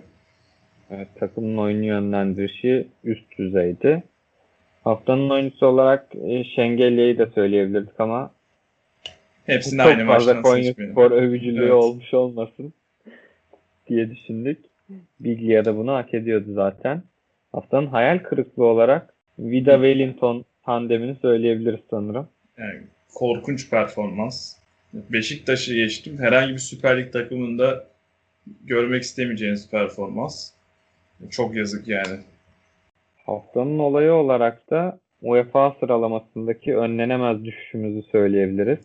Evet, 0.91 1.07
takımın 1.19 1.57
oyunu 1.57 1.85
yönlendirişi 1.85 2.87
üst 3.03 3.37
düzeydi. 3.37 4.03
Haftanın 4.83 5.29
oyuncusu 5.29 5.65
olarak 5.65 6.15
e, 6.15 6.43
Şengelya'yı 6.43 7.17
da 7.17 7.27
söyleyebilirdik 7.27 7.99
ama 7.99 8.31
Hepsini 9.45 9.77
çok 9.77 9.87
aynı 9.87 10.05
fazla 10.07 10.41
Konya. 10.41 10.73
Spor 10.73 11.11
övücülüğü 11.11 11.61
Evet. 11.61 11.73
olmuş 11.73 12.13
olmasın 12.13 12.73
diye 13.87 14.11
düşündük. 14.11 14.59
Biglia 15.19 15.65
da 15.65 15.77
bunu 15.77 15.93
hak 15.93 16.13
ediyordu 16.13 16.53
zaten. 16.53 17.03
Haftanın 17.51 17.87
hayal 17.87 18.19
kırıklığı 18.19 18.65
olarak 18.65 19.13
Vida 19.39 19.73
Wellington 19.73 20.45
tandemini 20.65 21.15
söyleyebiliriz 21.21 21.79
sanırım. 21.89 22.27
Yani 22.57 22.81
korkunç 23.13 23.69
performans. 23.69 24.55
Beşiktaş'ı 24.93 25.73
geçtim. 25.73 26.17
Herhangi 26.19 26.53
bir 26.53 26.59
Süper 26.59 26.97
Lig 26.97 27.13
takımında 27.13 27.87
görmek 28.63 29.03
istemeyeceğiniz 29.03 29.69
performans. 29.69 30.51
Çok 31.29 31.55
yazık 31.55 31.87
yani. 31.87 32.19
Haftanın 33.25 33.79
olayı 33.79 34.13
olarak 34.13 34.69
da 34.69 34.99
UEFA 35.21 35.75
sıralamasındaki 35.79 36.77
önlenemez 36.77 37.45
düşüşümüzü 37.45 38.07
söyleyebiliriz. 38.11 38.79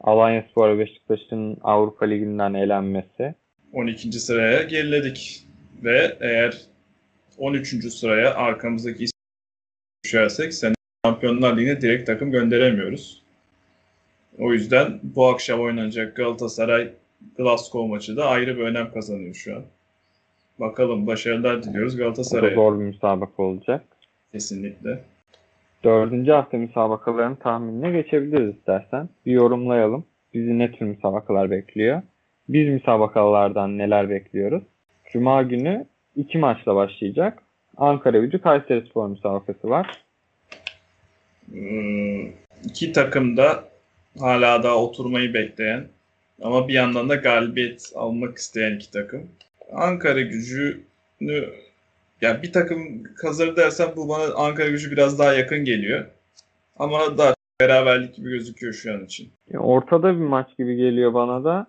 Alanyaspor 0.00 0.68
ve 0.68 0.78
Beşiktaş'ın 0.78 1.56
Avrupa 1.62 2.06
Ligi'nden 2.06 2.54
elenmesi. 2.54 3.34
12. 3.72 4.12
sıraya 4.12 4.62
geriledik. 4.62 5.44
Ve 5.84 6.16
eğer 6.20 6.58
13. 7.38 7.92
sıraya 7.92 8.34
arkamızdaki 8.34 9.06
düşersek 10.04 10.54
sen 10.54 10.74
Şampiyonlar 11.04 11.56
Ligi'ne 11.56 11.80
direkt 11.80 12.06
takım 12.06 12.30
gönderemiyoruz. 12.30 13.27
O 14.38 14.52
yüzden 14.52 15.00
bu 15.02 15.26
akşam 15.26 15.60
oynanacak 15.60 16.16
Galatasaray 16.16 16.90
Glasgow 17.36 17.88
maçı 17.88 18.16
da 18.16 18.26
ayrı 18.26 18.56
bir 18.56 18.62
önem 18.62 18.92
kazanıyor 18.92 19.34
şu 19.34 19.56
an. 19.56 19.62
Bakalım 20.60 21.06
başarılar 21.06 21.62
diliyoruz 21.62 21.96
Galatasaray'a. 21.96 22.54
zor 22.54 22.78
bir 22.78 22.84
müsabaka 22.84 23.42
olacak. 23.42 23.84
Dördüncü 25.84 26.32
hafta 26.32 26.56
müsabakalarının 26.56 27.34
tahminine 27.36 27.90
geçebiliriz 27.90 28.56
istersen. 28.56 29.08
Bir 29.26 29.32
yorumlayalım. 29.32 30.04
bizi 30.34 30.58
ne 30.58 30.72
tür 30.72 30.86
müsabakalar 30.86 31.50
bekliyor? 31.50 32.02
Biz 32.48 32.68
müsabakalardan 32.68 33.78
neler 33.78 34.10
bekliyoruz? 34.10 34.62
Cuma 35.12 35.42
günü 35.42 35.86
iki 36.16 36.38
maçla 36.38 36.76
başlayacak. 36.76 37.42
Ankara 37.76 38.18
Gücü 38.18 38.38
Kayseri 38.38 38.86
Spor 38.88 39.08
müsabakası 39.08 39.70
var. 39.70 40.04
Hmm, 41.50 42.26
iki 42.64 42.92
takım 42.92 43.36
da 43.36 43.64
hala 44.18 44.62
daha 44.62 44.76
oturmayı 44.76 45.34
bekleyen 45.34 45.88
ama 46.42 46.68
bir 46.68 46.74
yandan 46.74 47.08
da 47.08 47.14
galibiyet 47.14 47.92
almak 47.94 48.38
isteyen 48.38 48.76
iki 48.76 48.90
takım. 48.90 49.28
Ankara 49.72 50.20
gücünü 50.20 51.48
ya 52.20 52.42
bir 52.42 52.52
takım 52.52 53.02
kazanır 53.02 53.56
dersen 53.56 53.88
bu 53.96 54.08
bana 54.08 54.34
Ankara 54.34 54.68
gücü 54.68 54.90
biraz 54.90 55.18
daha 55.18 55.32
yakın 55.32 55.64
geliyor. 55.64 56.06
Ama 56.78 57.18
daha 57.18 57.34
beraberlik 57.60 58.14
gibi 58.14 58.30
gözüküyor 58.30 58.72
şu 58.72 58.94
an 58.94 59.04
için. 59.04 59.30
Ortada 59.58 60.14
bir 60.14 60.24
maç 60.24 60.56
gibi 60.58 60.76
geliyor 60.76 61.14
bana 61.14 61.44
da. 61.44 61.66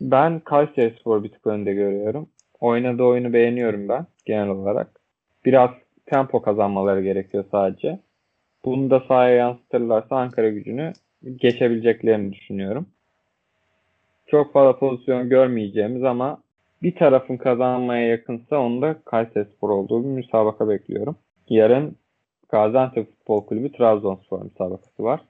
Ben 0.00 0.40
Kayseri 0.40 0.94
Spor 1.00 1.24
bir 1.24 1.28
tık 1.28 1.46
önde 1.46 1.74
görüyorum. 1.74 2.28
Oynadığı 2.60 3.02
oyunu 3.02 3.32
beğeniyorum 3.32 3.88
ben 3.88 4.06
genel 4.24 4.48
olarak. 4.48 4.88
Biraz 5.44 5.70
tempo 6.06 6.42
kazanmaları 6.42 7.02
gerekiyor 7.02 7.44
sadece. 7.50 7.98
Bunu 8.64 8.90
da 8.90 9.00
sahaya 9.08 9.36
yansıtırlarsa 9.36 10.16
Ankara 10.16 10.48
gücünü 10.48 10.92
geçebileceklerini 11.36 12.32
düşünüyorum. 12.32 12.86
Çok 14.26 14.52
fazla 14.52 14.78
pozisyon 14.78 15.28
görmeyeceğimiz 15.28 16.04
ama 16.04 16.38
bir 16.82 16.94
tarafın 16.94 17.36
kazanmaya 17.36 18.06
yakınsa 18.06 18.58
onu 18.58 18.82
da 18.82 18.96
Kayseri 19.04 19.44
Spor 19.44 19.70
olduğu 19.70 20.04
bir 20.04 20.08
müsabaka 20.08 20.68
bekliyorum. 20.68 21.16
Yarın 21.48 21.96
Gaziantep 22.48 23.10
Futbol 23.10 23.46
Kulübü 23.46 23.72
Trabzonspor 23.72 24.42
müsabakası 24.42 25.04
var. 25.04 25.20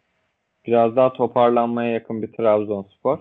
Biraz 0.66 0.96
daha 0.96 1.12
toparlanmaya 1.12 1.90
yakın 1.90 2.22
bir 2.22 2.32
Trabzonspor. 2.32 3.18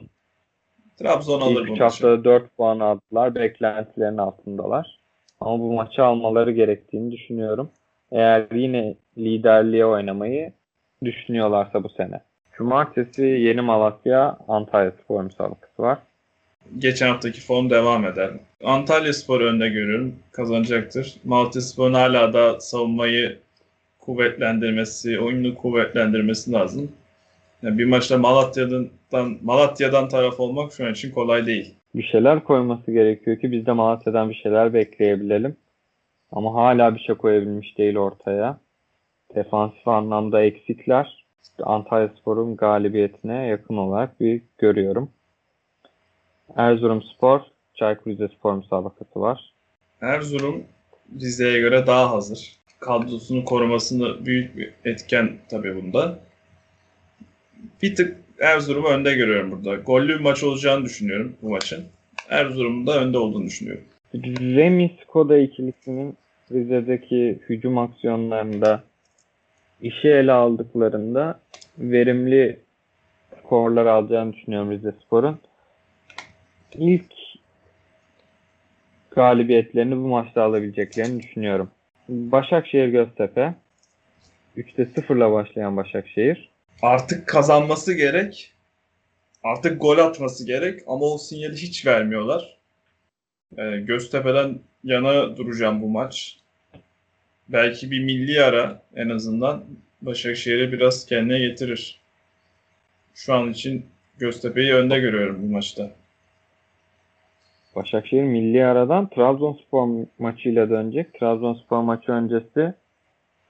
Trabzon 0.97 1.41
alır 1.41 1.55
bu 1.55 1.61
3 1.61 1.69
maçı. 1.69 1.83
haftada 1.83 2.23
4 2.23 2.57
puan 2.57 2.79
aldılar. 2.79 3.35
Beklentilerin 3.35 4.17
altındalar. 4.17 4.99
Ama 5.39 5.59
bu 5.59 5.73
maçı 5.73 6.03
almaları 6.03 6.51
gerektiğini 6.51 7.11
düşünüyorum. 7.11 7.69
Eğer 8.11 8.45
yine 8.53 8.95
liderliğe 9.17 9.85
oynamayı 9.85 10.51
düşünüyorlarsa 11.03 11.83
bu 11.83 11.89
sene. 11.89 12.21
Cumartesi 12.57 13.23
Yeni 13.23 13.61
Malatya 13.61 14.37
Antalya 14.47 14.91
Spor 14.91 15.23
müsabakası 15.23 15.81
var. 15.81 15.97
Geçen 16.77 17.07
haftaki 17.07 17.41
form 17.41 17.69
devam 17.69 18.05
eder. 18.05 18.29
Antalya 18.63 19.13
Spor 19.13 19.41
önde 19.41 19.69
görüyorum. 19.69 20.15
Kazanacaktır. 20.31 21.15
Malatya 21.23 21.61
Spor'un 21.61 21.93
hala 21.93 22.33
da 22.33 22.59
savunmayı 22.59 23.37
kuvvetlendirmesi, 23.99 25.19
oyunu 25.19 25.55
kuvvetlendirmesi 25.55 26.51
lazım. 26.51 26.91
Yani 27.63 27.77
bir 27.77 27.85
maçta 27.85 28.17
Malatya'dan 28.17 28.89
Malatya'dan 29.43 30.09
taraf 30.09 30.39
olmak 30.39 30.73
şu 30.73 30.85
an 30.85 30.91
için 30.91 31.11
kolay 31.11 31.45
değil. 31.45 31.73
Bir 31.95 32.03
şeyler 32.03 32.43
koyması 32.43 32.91
gerekiyor 32.91 33.39
ki 33.39 33.51
biz 33.51 33.65
de 33.65 33.71
Malatya'dan 33.71 34.29
bir 34.29 34.35
şeyler 34.35 34.73
bekleyebilelim. 34.73 35.55
Ama 36.31 36.53
hala 36.53 36.95
bir 36.95 36.99
şey 36.99 37.15
koyabilmiş 37.15 37.77
değil 37.77 37.97
ortaya. 37.97 38.59
Defansif 39.35 39.87
anlamda 39.87 40.43
eksikler. 40.43 41.25
Antalya 41.63 42.09
Spor'un 42.21 42.55
galibiyetine 42.55 43.47
yakın 43.47 43.77
olarak 43.77 44.19
bir 44.19 44.41
görüyorum. 44.57 45.11
Erzurumspor, 46.55 47.41
Çaykur 47.73 48.11
Rizespor 48.11 48.53
müsabakası 48.53 49.21
var. 49.21 49.53
Erzurum 50.01 50.63
Rize'ye 51.19 51.59
göre 51.59 51.87
daha 51.87 52.11
hazır. 52.11 52.55
Kadrosunu 52.79 53.45
korumasını 53.45 54.25
büyük 54.25 54.57
bir 54.57 54.73
etken 54.85 55.37
tabii 55.49 55.75
bunda. 55.75 56.19
Bir 57.81 57.95
tık 57.95 58.17
Erzurum'u 58.39 58.87
önde 58.87 59.13
görüyorum 59.13 59.51
burada. 59.51 59.75
Gollü 59.75 60.15
bir 60.15 60.23
maç 60.23 60.43
olacağını 60.43 60.85
düşünüyorum 60.85 61.35
bu 61.41 61.49
maçın. 61.49 61.85
Erzurum'un 62.29 62.87
da 62.87 62.99
önde 62.99 63.17
olduğunu 63.17 63.45
düşünüyorum. 63.45 63.83
Remi 64.15 64.97
Skoda 65.03 65.37
ikilisinin 65.37 66.17
Rize'deki 66.53 67.39
hücum 67.49 67.77
aksiyonlarında 67.77 68.83
işi 69.81 70.07
ele 70.07 70.31
aldıklarında 70.31 71.39
verimli 71.77 72.59
skorlar 73.39 73.85
alacağını 73.85 74.33
düşünüyorum 74.33 74.71
Rize 74.71 74.91
Spor'un. 75.05 75.39
İlk 76.73 77.13
galibiyetlerini 79.11 79.95
bu 79.95 80.07
maçta 80.07 80.43
alabileceklerini 80.43 81.23
düşünüyorum. 81.23 81.71
Başakşehir 82.09 82.87
Göztepe 82.87 83.53
3'te 84.57 84.83
0'la 84.83 85.31
başlayan 85.31 85.77
Başakşehir. 85.77 86.49
Artık 86.81 87.27
kazanması 87.27 87.93
gerek. 87.93 88.53
Artık 89.43 89.81
gol 89.81 89.97
atması 89.97 90.45
gerek 90.45 90.79
ama 90.87 91.05
o 91.05 91.17
sinyali 91.17 91.55
hiç 91.55 91.85
vermiyorlar. 91.85 92.57
Ee, 93.57 93.77
Göztepe'den 93.77 94.59
yana 94.83 95.37
duracağım 95.37 95.81
bu 95.81 95.87
maç. 95.87 96.40
Belki 97.53 97.91
bir 97.91 98.03
milli 98.03 98.43
ara 98.43 98.81
en 98.95 99.09
azından 99.09 99.63
Başakşehir'i 100.01 100.71
biraz 100.71 101.05
kendine 101.05 101.39
getirir. 101.39 102.01
Şu 103.13 103.33
an 103.33 103.51
için 103.51 103.85
Göztepe'yi 104.19 104.73
önde 104.73 104.99
görüyorum 104.99 105.37
bu 105.41 105.51
maçta. 105.51 105.91
Başakşehir 107.75 108.23
milli 108.23 108.65
aradan 108.65 109.09
Trabzonspor 109.09 110.05
maçıyla 110.19 110.69
dönecek. 110.69 111.19
Trabzonspor 111.19 111.81
maçı 111.81 112.11
öncesi 112.11 112.73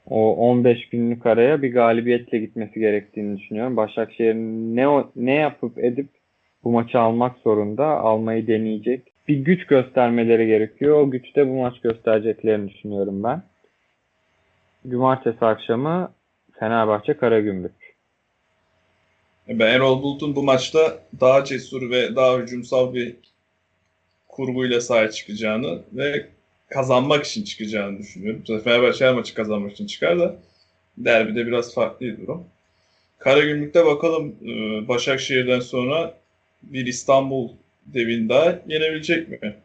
o 0.05 0.35
15 0.35 0.89
günlük 0.89 1.25
araya 1.25 1.61
bir 1.61 1.73
galibiyetle 1.73 2.37
gitmesi 2.37 2.79
gerektiğini 2.79 3.37
düşünüyorum. 3.37 3.77
Başakşehir 3.77 4.35
ne 4.35 5.03
ne 5.15 5.33
yapıp 5.33 5.83
edip 5.83 6.07
bu 6.63 6.71
maçı 6.71 6.99
almak 6.99 7.37
zorunda, 7.37 7.85
almayı 7.85 8.47
deneyecek. 8.47 9.01
Bir 9.27 9.37
güç 9.37 9.67
göstermeleri 9.67 10.47
gerekiyor. 10.47 10.99
O 11.01 11.11
güçte 11.11 11.47
bu 11.47 11.53
maç 11.53 11.79
göstereceklerini 11.81 12.69
düşünüyorum 12.69 13.23
ben. 13.23 13.50
Cumartesi 14.87 15.45
akşamı 15.45 16.13
Fenerbahçe 16.59 17.13
Karagümrük. 17.17 17.95
Ben 19.47 19.67
Erol 19.67 20.03
Bulut'un 20.03 20.35
bu 20.35 20.43
maçta 20.43 20.99
daha 21.19 21.45
cesur 21.45 21.89
ve 21.89 22.15
daha 22.15 22.37
hücumsal 22.37 22.93
bir 22.93 23.15
kurguyla 24.27 24.81
sahaya 24.81 25.11
çıkacağını 25.11 25.81
ve 25.93 26.27
kazanmak 26.69 27.25
için 27.25 27.43
çıkacağını 27.43 27.97
düşünüyorum. 27.97 28.43
Fenerbahçe 28.63 29.05
her 29.05 29.13
maçı 29.13 29.33
kazanmak 29.33 29.71
için 29.71 29.87
çıkar 29.87 30.19
da 30.19 30.35
derbide 30.97 31.47
biraz 31.47 31.73
farklı 31.73 32.05
bir 32.05 32.21
durum. 32.21 32.43
Karagümrük'te 33.19 33.85
bakalım 33.85 34.35
e, 34.45 34.87
Başakşehir'den 34.87 35.59
sonra 35.59 36.13
bir 36.63 36.85
İstanbul 36.85 37.49
devini 37.85 38.29
daha 38.29 38.59
yenebilecek 38.67 39.29
mi? 39.29 39.55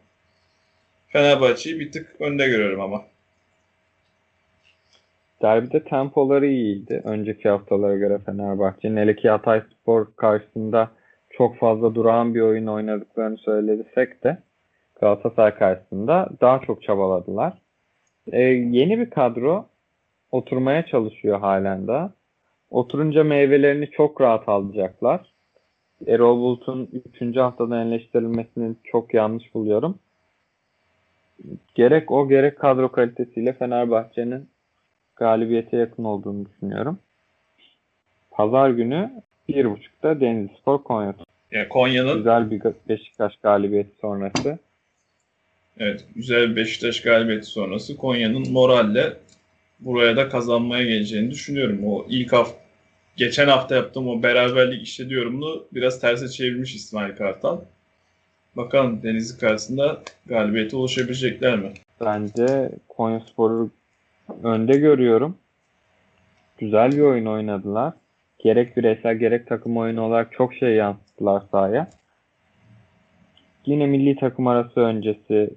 Fenerbahçe'yi 1.07 1.79
bir 1.79 1.91
tık 1.91 2.15
önde 2.21 2.47
görüyorum 2.47 2.81
ama. 2.81 3.05
Derbide 5.41 5.83
tempoları 5.83 6.47
iyiydi. 6.47 7.01
Önceki 7.03 7.49
haftalara 7.49 7.95
göre 7.95 8.17
Fenerbahçe'nin. 8.25 8.97
Hele 8.97 9.29
Hatay 9.29 9.61
Spor 9.61 10.07
karşısında 10.15 10.91
çok 11.29 11.57
fazla 11.57 11.95
durağan 11.95 12.35
bir 12.35 12.41
oyun 12.41 12.67
oynadıklarını 12.67 13.37
söylesek 13.37 14.23
de 14.23 14.37
Galatasaray 15.01 15.55
karşısında 15.55 16.29
daha 16.41 16.59
çok 16.59 16.83
çabaladılar. 16.83 17.53
Ee, 18.31 18.41
yeni 18.41 18.99
bir 18.99 19.09
kadro 19.09 19.65
oturmaya 20.31 20.85
çalışıyor 20.85 21.39
halen 21.39 21.87
daha. 21.87 22.13
Oturunca 22.69 23.23
meyvelerini 23.23 23.91
çok 23.91 24.21
rahat 24.21 24.49
alacaklar. 24.49 25.33
Erol 26.07 26.37
Bulut'un 26.37 26.89
3. 27.21 27.37
haftadan 27.37 27.87
eleştirilmesini 27.87 28.75
çok 28.83 29.13
yanlış 29.13 29.53
buluyorum. 29.53 29.99
Gerek 31.75 32.11
o 32.11 32.27
gerek 32.27 32.59
kadro 32.59 32.91
kalitesiyle 32.91 33.53
Fenerbahçe'nin 33.53 34.49
galibiyete 35.17 35.77
yakın 35.77 36.03
olduğunu 36.03 36.45
düşünüyorum. 36.45 36.99
Pazar 38.31 38.69
günü 38.69 39.11
1.30'da 39.49 40.21
Denizlispor 40.21 40.83
Konya. 40.83 41.13
Yani 41.51 41.69
Konya'nın 41.69 42.17
Güzel 42.17 42.51
bir 42.51 42.61
Beşiktaş 42.89 43.37
galibiyeti 43.37 43.97
sonrası. 44.01 44.59
Evet, 45.79 46.05
güzel 46.15 46.49
bir 46.49 46.55
Beşiktaş 46.55 47.01
galibiyeti 47.01 47.45
sonrası 47.45 47.97
Konya'nın 47.97 48.51
moralle 48.51 49.13
buraya 49.79 50.17
da 50.17 50.29
kazanmaya 50.29 50.83
geleceğini 50.83 51.31
düşünüyorum. 51.31 51.79
O 51.85 52.05
ilk 52.09 52.33
hafta, 52.33 52.57
geçen 53.15 53.47
hafta 53.47 53.75
yaptığım 53.75 54.07
o 54.07 54.23
beraberlik 54.23 54.83
işte 54.83 55.03
yorumunu 55.09 55.65
biraz 55.71 55.99
terse 55.99 56.29
çevirmiş 56.29 56.75
İsmail 56.75 57.15
Kartal. 57.15 57.59
Bakalım 58.55 59.03
Denizli 59.03 59.39
karşısında 59.39 60.01
galibiyete 60.25 60.75
ulaşabilecekler 60.75 61.59
mi? 61.59 61.71
Bence 62.01 62.71
Konyaspor'u 62.87 63.69
önde 64.43 64.77
görüyorum. 64.77 65.37
Güzel 66.57 66.91
bir 66.91 67.01
oyun 67.01 67.25
oynadılar. 67.25 67.93
Gerek 68.39 68.77
bireysel 68.77 69.15
gerek 69.15 69.47
takım 69.47 69.77
oyunu 69.77 70.01
olarak 70.01 70.31
çok 70.31 70.53
şey 70.53 70.75
yansıttılar 70.75 71.43
sahaya. 71.51 71.89
Yine 73.65 73.85
milli 73.85 74.15
takım 74.15 74.47
arası 74.47 74.79
öncesi 74.79 75.49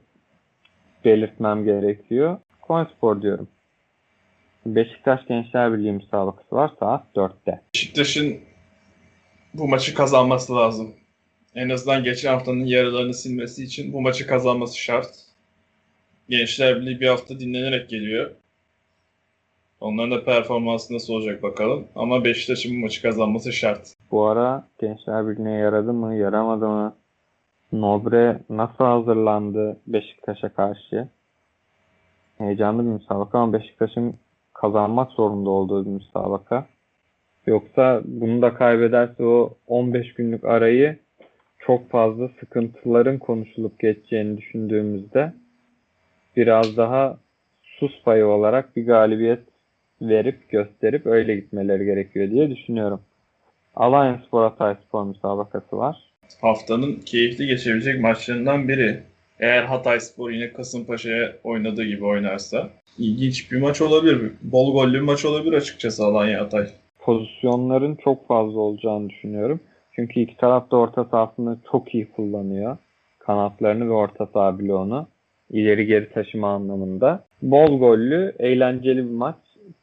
belirtmem 1.04 1.64
gerekiyor. 1.64 2.38
Konyaspor 2.60 3.22
diyorum. 3.22 3.48
Beşiktaş 4.66 5.26
Gençler 5.26 5.72
Birliği 5.72 5.92
müsabakası 5.92 6.56
var 6.56 6.70
saat 6.80 7.04
4'te. 7.16 7.60
Beşiktaş'ın 7.74 8.38
bu 9.54 9.68
maçı 9.68 9.94
kazanması 9.94 10.56
lazım. 10.56 10.94
En 11.54 11.68
azından 11.68 12.04
geçen 12.04 12.32
haftanın 12.32 12.64
yaralarını 12.64 13.14
silmesi 13.14 13.64
için 13.64 13.92
bu 13.92 14.00
maçı 14.00 14.26
kazanması 14.26 14.78
şart. 14.78 15.10
Gençler 16.28 16.80
Birliği 16.80 17.00
bir 17.00 17.08
hafta 17.08 17.40
dinlenerek 17.40 17.88
geliyor. 17.88 18.30
Onların 19.80 20.10
da 20.10 20.24
performansı 20.24 20.94
nasıl 20.94 21.14
olacak 21.14 21.42
bakalım. 21.42 21.86
Ama 21.94 22.24
Beşiktaş'ın 22.24 22.76
bu 22.76 22.80
maçı 22.80 23.02
kazanması 23.02 23.52
şart. 23.52 23.94
Bu 24.10 24.24
ara 24.24 24.68
Gençler 24.80 25.28
Birliği'ne 25.28 25.52
yaradı 25.52 25.92
mı, 25.92 26.14
yaramadı 26.14 26.68
mı? 26.68 26.96
Nobre 27.72 28.40
nasıl 28.50 28.84
hazırlandı 28.84 29.76
Beşiktaş'a 29.86 30.48
karşı? 30.48 31.08
Heyecanlı 32.38 32.82
bir 32.82 32.88
müsabaka 32.90 33.38
ama 33.38 33.52
Beşiktaş'ın 33.52 34.14
kazanmak 34.54 35.12
zorunda 35.12 35.50
olduğu 35.50 35.84
bir 35.84 35.90
müsabaka. 35.90 36.66
Yoksa 37.46 38.00
bunu 38.04 38.42
da 38.42 38.54
kaybederse 38.54 39.24
o 39.24 39.54
15 39.66 40.14
günlük 40.14 40.44
arayı 40.44 40.98
çok 41.58 41.90
fazla 41.90 42.28
sıkıntıların 42.40 43.18
konuşulup 43.18 43.78
geçeceğini 43.78 44.36
düşündüğümüzde 44.36 45.32
biraz 46.36 46.76
daha 46.76 47.16
sus 47.62 48.02
payı 48.04 48.26
olarak 48.26 48.76
bir 48.76 48.86
galibiyet 48.86 49.40
verip 50.02 50.48
gösterip 50.48 51.06
öyle 51.06 51.36
gitmeleri 51.36 51.84
gerekiyor 51.84 52.30
diye 52.30 52.50
düşünüyorum. 52.50 53.00
Alliance 53.76 54.22
Spor 54.26 54.42
Hatay 54.42 54.76
Spor 54.88 55.04
müsabakası 55.04 55.78
var. 55.78 55.96
Haftanın 56.40 56.94
keyifli 56.94 57.46
geçebilecek 57.46 58.00
maçlarından 58.00 58.68
biri. 58.68 59.02
Eğer 59.40 59.64
Hatay 59.64 60.00
Spor 60.00 60.30
yine 60.30 60.52
Kasımpaşa'ya 60.52 61.32
oynadığı 61.44 61.84
gibi 61.84 62.04
oynarsa 62.04 62.70
ilginç 62.98 63.52
bir 63.52 63.60
maç 63.60 63.80
olabilir. 63.80 64.32
Bol 64.42 64.72
gollü 64.72 64.94
bir 64.94 65.00
maç 65.00 65.24
olabilir 65.24 65.52
açıkçası 65.52 66.04
Alanya 66.04 66.40
Hatay. 66.40 66.66
Pozisyonların 66.98 67.94
çok 67.94 68.28
fazla 68.28 68.60
olacağını 68.60 69.10
düşünüyorum. 69.10 69.60
Çünkü 69.92 70.20
iki 70.20 70.36
taraf 70.36 70.70
da 70.70 70.76
orta 70.76 71.04
sahasını 71.04 71.58
çok 71.72 71.94
iyi 71.94 72.10
kullanıyor. 72.10 72.76
Kanatlarını 73.18 73.88
ve 73.88 73.92
orta 73.92 74.26
saha 74.26 74.58
bloğunu 74.58 75.06
ileri 75.50 75.86
geri 75.86 76.12
taşıma 76.12 76.54
anlamında. 76.54 77.24
Bol 77.42 77.78
gollü, 77.78 78.34
eğlenceli 78.38 78.96
bir 78.96 79.14
maç. 79.14 79.36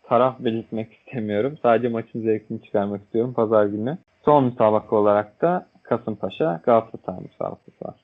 Taraf 0.10 0.40
belirtmek 0.40 0.94
istemiyorum. 0.94 1.58
Sadece 1.62 1.88
maçın 1.88 2.22
zevkini 2.22 2.64
çıkarmak 2.64 3.04
istiyorum 3.04 3.34
pazar 3.34 3.66
günü. 3.66 3.98
Son 4.26 4.44
müsabaka 4.44 4.96
olarak 4.96 5.42
da 5.42 5.68
Kasımpaşa 5.84 6.62
Galatasaray 6.66 7.20
müsabakası 7.20 7.86
var. 7.86 7.96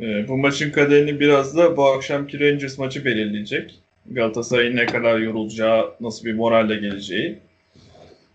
Ee, 0.00 0.28
bu 0.28 0.36
maçın 0.36 0.70
kaderini 0.72 1.20
biraz 1.20 1.56
da 1.56 1.76
bu 1.76 1.84
akşamki 1.84 2.40
Rangers 2.40 2.78
maçı 2.78 3.04
belirleyecek. 3.04 3.80
Galatasaray'ın 4.10 4.76
ne 4.76 4.86
kadar 4.86 5.18
yorulacağı, 5.18 5.94
nasıl 6.00 6.24
bir 6.24 6.34
moralle 6.34 6.76
geleceği. 6.76 7.38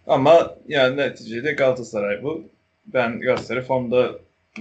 Ama 0.07 0.55
yani 0.67 0.97
neticede 0.97 1.51
Galatasaray 1.51 2.23
bu. 2.23 2.43
Ben 2.93 3.19
Galatasaray 3.19 3.61
formda 3.61 4.11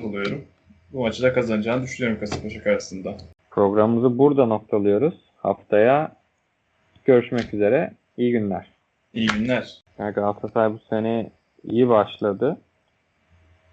buluyorum. 0.02 0.44
Bu 0.92 1.00
maçı 1.00 1.22
da 1.22 1.32
kazanacağını 1.32 1.82
düşünüyorum 1.82 2.20
Kasımpaşa 2.20 2.62
karşısında. 2.62 3.16
Programımızı 3.50 4.18
burada 4.18 4.46
noktalıyoruz. 4.46 5.14
Haftaya 5.36 6.19
görüşmek 7.04 7.54
üzere. 7.54 7.90
İyi 8.16 8.32
günler. 8.32 8.66
İyi 9.14 9.26
günler. 9.26 9.74
Yani 9.98 10.14
Galatasaray 10.14 10.72
bu 10.72 10.78
sene 10.90 11.30
iyi 11.64 11.88
başladı. 11.88 12.58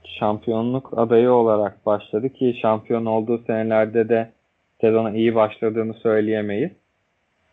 Şampiyonluk 0.04 0.98
adayı 0.98 1.32
olarak 1.32 1.86
başladı 1.86 2.30
ki 2.30 2.58
şampiyon 2.62 3.06
olduğu 3.06 3.44
senelerde 3.44 4.10
de 4.10 4.32
sezona 4.82 5.12
iyi 5.12 5.36
başladığını 5.36 5.94
söyleyemeyiz. 5.94 6.72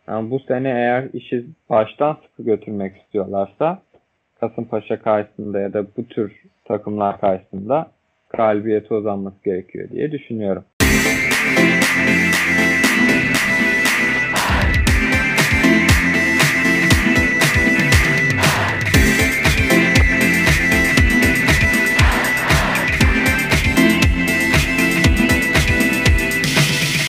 Ama 0.06 0.30
bu 0.30 0.40
sene 0.40 0.68
eğer 0.68 1.08
işi 1.12 1.46
baştan 1.70 2.18
sıkı 2.22 2.42
götürmek 2.42 2.96
istiyorlarsa 2.96 3.82
Kasımpaşa 4.40 5.02
karşısında 5.02 5.60
ya 5.60 5.72
da 5.72 5.86
bu 5.96 6.08
tür 6.08 6.42
takımlar 6.64 7.20
karşısında 7.20 7.90
galibiyete 8.30 8.94
uzanması 8.94 9.36
gerekiyor 9.44 9.90
diye 9.90 10.12
düşünüyorum. 10.12 10.64